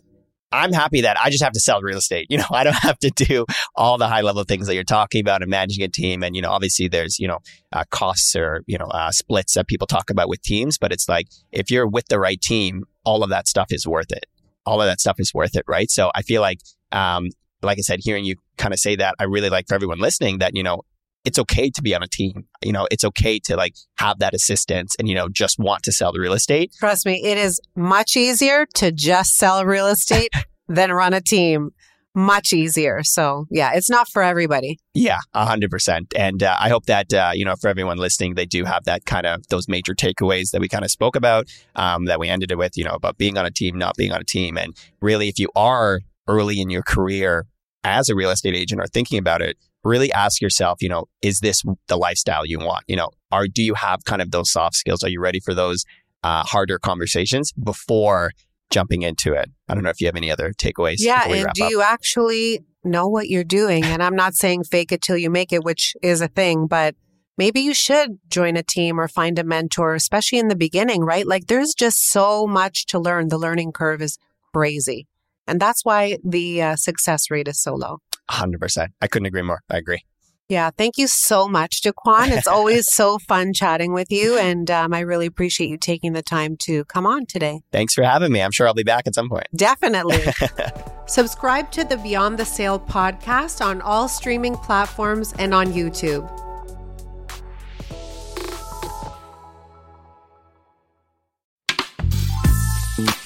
I'm 0.50 0.72
happy 0.72 1.02
that 1.02 1.18
I 1.20 1.28
just 1.28 1.44
have 1.44 1.52
to 1.52 1.60
sell 1.60 1.82
real 1.82 1.98
estate. 1.98 2.26
You 2.30 2.38
know, 2.38 2.46
I 2.50 2.64
don't 2.64 2.74
have 2.74 2.98
to 3.00 3.10
do 3.10 3.44
all 3.74 3.98
the 3.98 4.08
high 4.08 4.20
level 4.22 4.44
things 4.44 4.66
that 4.66 4.74
you're 4.74 4.84
talking 4.84 5.20
about 5.20 5.42
and 5.42 5.50
managing 5.50 5.84
a 5.84 5.88
team. 5.88 6.22
And, 6.22 6.36
you 6.36 6.40
know, 6.40 6.50
obviously 6.50 6.88
there's, 6.88 7.18
you 7.18 7.28
know, 7.28 7.38
uh, 7.72 7.84
costs 7.90 8.34
or, 8.34 8.62
you 8.66 8.78
know, 8.78 8.86
uh, 8.86 9.10
splits 9.10 9.54
that 9.54 9.66
people 9.66 9.86
talk 9.86 10.08
about 10.08 10.28
with 10.28 10.40
teams. 10.42 10.78
But 10.78 10.92
it's 10.92 11.08
like, 11.08 11.26
if 11.52 11.70
you're 11.70 11.86
with 11.86 12.08
the 12.08 12.18
right 12.18 12.40
team, 12.40 12.84
all 13.04 13.22
of 13.22 13.30
that 13.30 13.48
stuff 13.48 13.66
is 13.70 13.86
worth 13.86 14.10
it. 14.10 14.24
All 14.68 14.82
of 14.82 14.86
that 14.86 15.00
stuff 15.00 15.16
is 15.18 15.32
worth 15.32 15.56
it. 15.56 15.64
Right. 15.66 15.90
So 15.90 16.10
I 16.14 16.20
feel 16.20 16.42
like, 16.42 16.60
um, 16.92 17.30
like 17.62 17.78
I 17.78 17.80
said, 17.80 18.00
hearing 18.02 18.26
you 18.26 18.36
kind 18.58 18.74
of 18.74 18.78
say 18.78 18.96
that, 18.96 19.14
I 19.18 19.24
really 19.24 19.48
like 19.48 19.66
for 19.66 19.74
everyone 19.74 19.98
listening 19.98 20.38
that, 20.38 20.54
you 20.54 20.62
know, 20.62 20.82
it's 21.24 21.38
okay 21.38 21.70
to 21.70 21.82
be 21.82 21.94
on 21.94 22.02
a 22.02 22.06
team. 22.06 22.44
You 22.62 22.72
know, 22.72 22.86
it's 22.90 23.02
okay 23.04 23.38
to 23.44 23.56
like 23.56 23.74
have 23.96 24.18
that 24.18 24.34
assistance 24.34 24.94
and, 24.98 25.08
you 25.08 25.14
know, 25.14 25.30
just 25.30 25.58
want 25.58 25.82
to 25.84 25.92
sell 25.92 26.12
the 26.12 26.20
real 26.20 26.34
estate. 26.34 26.72
trust 26.78 27.06
me 27.06 27.22
it 27.24 27.38
is 27.38 27.58
much 27.74 28.14
easier 28.14 28.66
to 28.74 28.92
just 28.92 29.36
sell 29.36 29.64
real 29.64 29.86
estate 29.86 30.30
than 30.68 30.92
run 30.92 31.14
a 31.14 31.20
team 31.20 31.70
much 32.18 32.52
easier 32.52 33.02
so 33.02 33.46
yeah 33.50 33.70
it's 33.74 33.88
not 33.88 34.08
for 34.08 34.22
everybody 34.22 34.78
Yeah, 34.94 35.20
a 35.32 35.46
hundred 35.46 35.70
percent. 35.70 36.12
And 36.16 36.42
uh, 36.42 36.56
I 36.58 36.68
hope 36.68 36.86
that 36.86 37.14
uh, 37.14 37.30
you 37.32 37.44
know, 37.44 37.54
for 37.54 37.68
everyone 37.68 37.98
listening, 37.98 38.34
they 38.34 38.46
do 38.46 38.64
have 38.64 38.84
that 38.84 39.04
kind 39.04 39.26
of 39.26 39.46
those 39.48 39.68
major 39.68 39.94
takeaways 39.94 40.50
that 40.50 40.60
we 40.60 40.68
kind 40.68 40.84
of 40.84 40.90
spoke 40.90 41.14
about, 41.14 41.46
um, 41.76 42.06
that 42.06 42.18
we 42.18 42.28
ended 42.28 42.50
it 42.50 42.58
with, 42.58 42.76
you 42.76 42.84
know, 42.84 42.94
about 42.94 43.16
being 43.16 43.38
on 43.38 43.46
a 43.46 43.50
team, 43.50 43.78
not 43.78 43.96
being 43.96 44.12
on 44.12 44.20
a 44.20 44.24
team, 44.24 44.58
and 44.58 44.76
really, 45.00 45.28
if 45.28 45.38
you 45.38 45.48
are 45.54 46.00
early 46.26 46.60
in 46.60 46.68
your 46.68 46.82
career 46.82 47.46
as 47.84 48.08
a 48.08 48.14
real 48.14 48.30
estate 48.30 48.56
agent 48.56 48.80
or 48.80 48.86
thinking 48.86 49.18
about 49.18 49.40
it, 49.40 49.56
really 49.84 50.12
ask 50.12 50.42
yourself, 50.42 50.82
you 50.82 50.88
know, 50.88 51.06
is 51.22 51.38
this 51.40 51.62
the 51.86 51.96
lifestyle 51.96 52.44
you 52.44 52.58
want? 52.58 52.84
You 52.88 52.96
know, 52.96 53.10
are 53.30 53.46
do 53.46 53.62
you 53.62 53.74
have 53.74 54.04
kind 54.04 54.20
of 54.20 54.30
those 54.32 54.50
soft 54.50 54.74
skills? 54.74 55.04
Are 55.04 55.08
you 55.08 55.20
ready 55.20 55.40
for 55.40 55.54
those 55.54 55.84
uh, 56.24 56.42
harder 56.42 56.78
conversations 56.78 57.52
before 57.52 58.32
jumping 58.70 59.02
into 59.02 59.32
it? 59.32 59.50
I 59.68 59.74
don't 59.74 59.82
know 59.82 59.90
if 59.90 60.00
you 60.00 60.06
have 60.06 60.16
any 60.16 60.30
other 60.30 60.52
takeaways. 60.52 60.96
yeah 60.98 61.26
and 61.28 61.48
do 61.54 61.64
up. 61.64 61.70
you 61.70 61.82
actually 61.82 62.60
know 62.84 63.08
what 63.08 63.28
you're 63.28 63.44
doing 63.44 63.84
and 63.84 64.02
i'm 64.02 64.14
not 64.14 64.34
saying 64.34 64.62
fake 64.62 64.92
it 64.92 65.02
till 65.02 65.16
you 65.16 65.28
make 65.28 65.52
it 65.52 65.64
which 65.64 65.94
is 66.00 66.20
a 66.20 66.28
thing 66.28 66.66
but 66.66 66.94
maybe 67.36 67.60
you 67.60 67.74
should 67.74 68.18
join 68.30 68.56
a 68.56 68.62
team 68.62 69.00
or 69.00 69.08
find 69.08 69.38
a 69.38 69.44
mentor 69.44 69.94
especially 69.94 70.38
in 70.38 70.48
the 70.48 70.56
beginning 70.56 71.02
right 71.02 71.26
like 71.26 71.48
there's 71.48 71.74
just 71.74 72.08
so 72.08 72.46
much 72.46 72.86
to 72.86 72.98
learn 72.98 73.28
the 73.28 73.36
learning 73.36 73.72
curve 73.72 74.00
is 74.00 74.16
crazy 74.54 75.06
and 75.46 75.60
that's 75.60 75.84
why 75.84 76.18
the 76.24 76.62
uh, 76.62 76.76
success 76.76 77.30
rate 77.30 77.48
is 77.48 77.60
so 77.60 77.74
low 77.74 77.98
hundred 78.30 78.60
percent. 78.60 78.92
I 79.00 79.06
couldn't 79.06 79.26
agree 79.26 79.42
more. 79.42 79.62
I 79.70 79.78
agree. 79.78 80.02
Yeah, 80.48 80.70
thank 80.70 80.96
you 80.96 81.06
so 81.06 81.46
much, 81.46 81.82
Dakwan. 81.82 82.28
It's 82.28 82.46
always 82.46 82.86
so 82.92 83.18
fun 83.18 83.52
chatting 83.52 83.92
with 83.92 84.10
you, 84.10 84.38
and 84.38 84.70
um, 84.70 84.94
I 84.94 85.00
really 85.00 85.26
appreciate 85.26 85.68
you 85.68 85.76
taking 85.76 86.14
the 86.14 86.22
time 86.22 86.56
to 86.62 86.84
come 86.86 87.06
on 87.06 87.26
today. 87.26 87.60
Thanks 87.70 87.92
for 87.92 88.02
having 88.02 88.32
me. 88.32 88.40
I'm 88.40 88.50
sure 88.50 88.66
I'll 88.66 88.74
be 88.74 88.82
back 88.82 89.06
at 89.06 89.14
some 89.14 89.28
point. 89.28 89.46
Definitely. 89.54 90.24
Subscribe 91.06 91.70
to 91.72 91.84
the 91.84 91.98
Beyond 91.98 92.38
the 92.38 92.44
Sale 92.44 92.80
podcast 92.80 93.64
on 93.64 93.82
all 93.82 94.08
streaming 94.08 94.54
platforms 94.54 95.34
and 95.38 95.52
on 95.52 95.68
YouTube. 95.68 96.47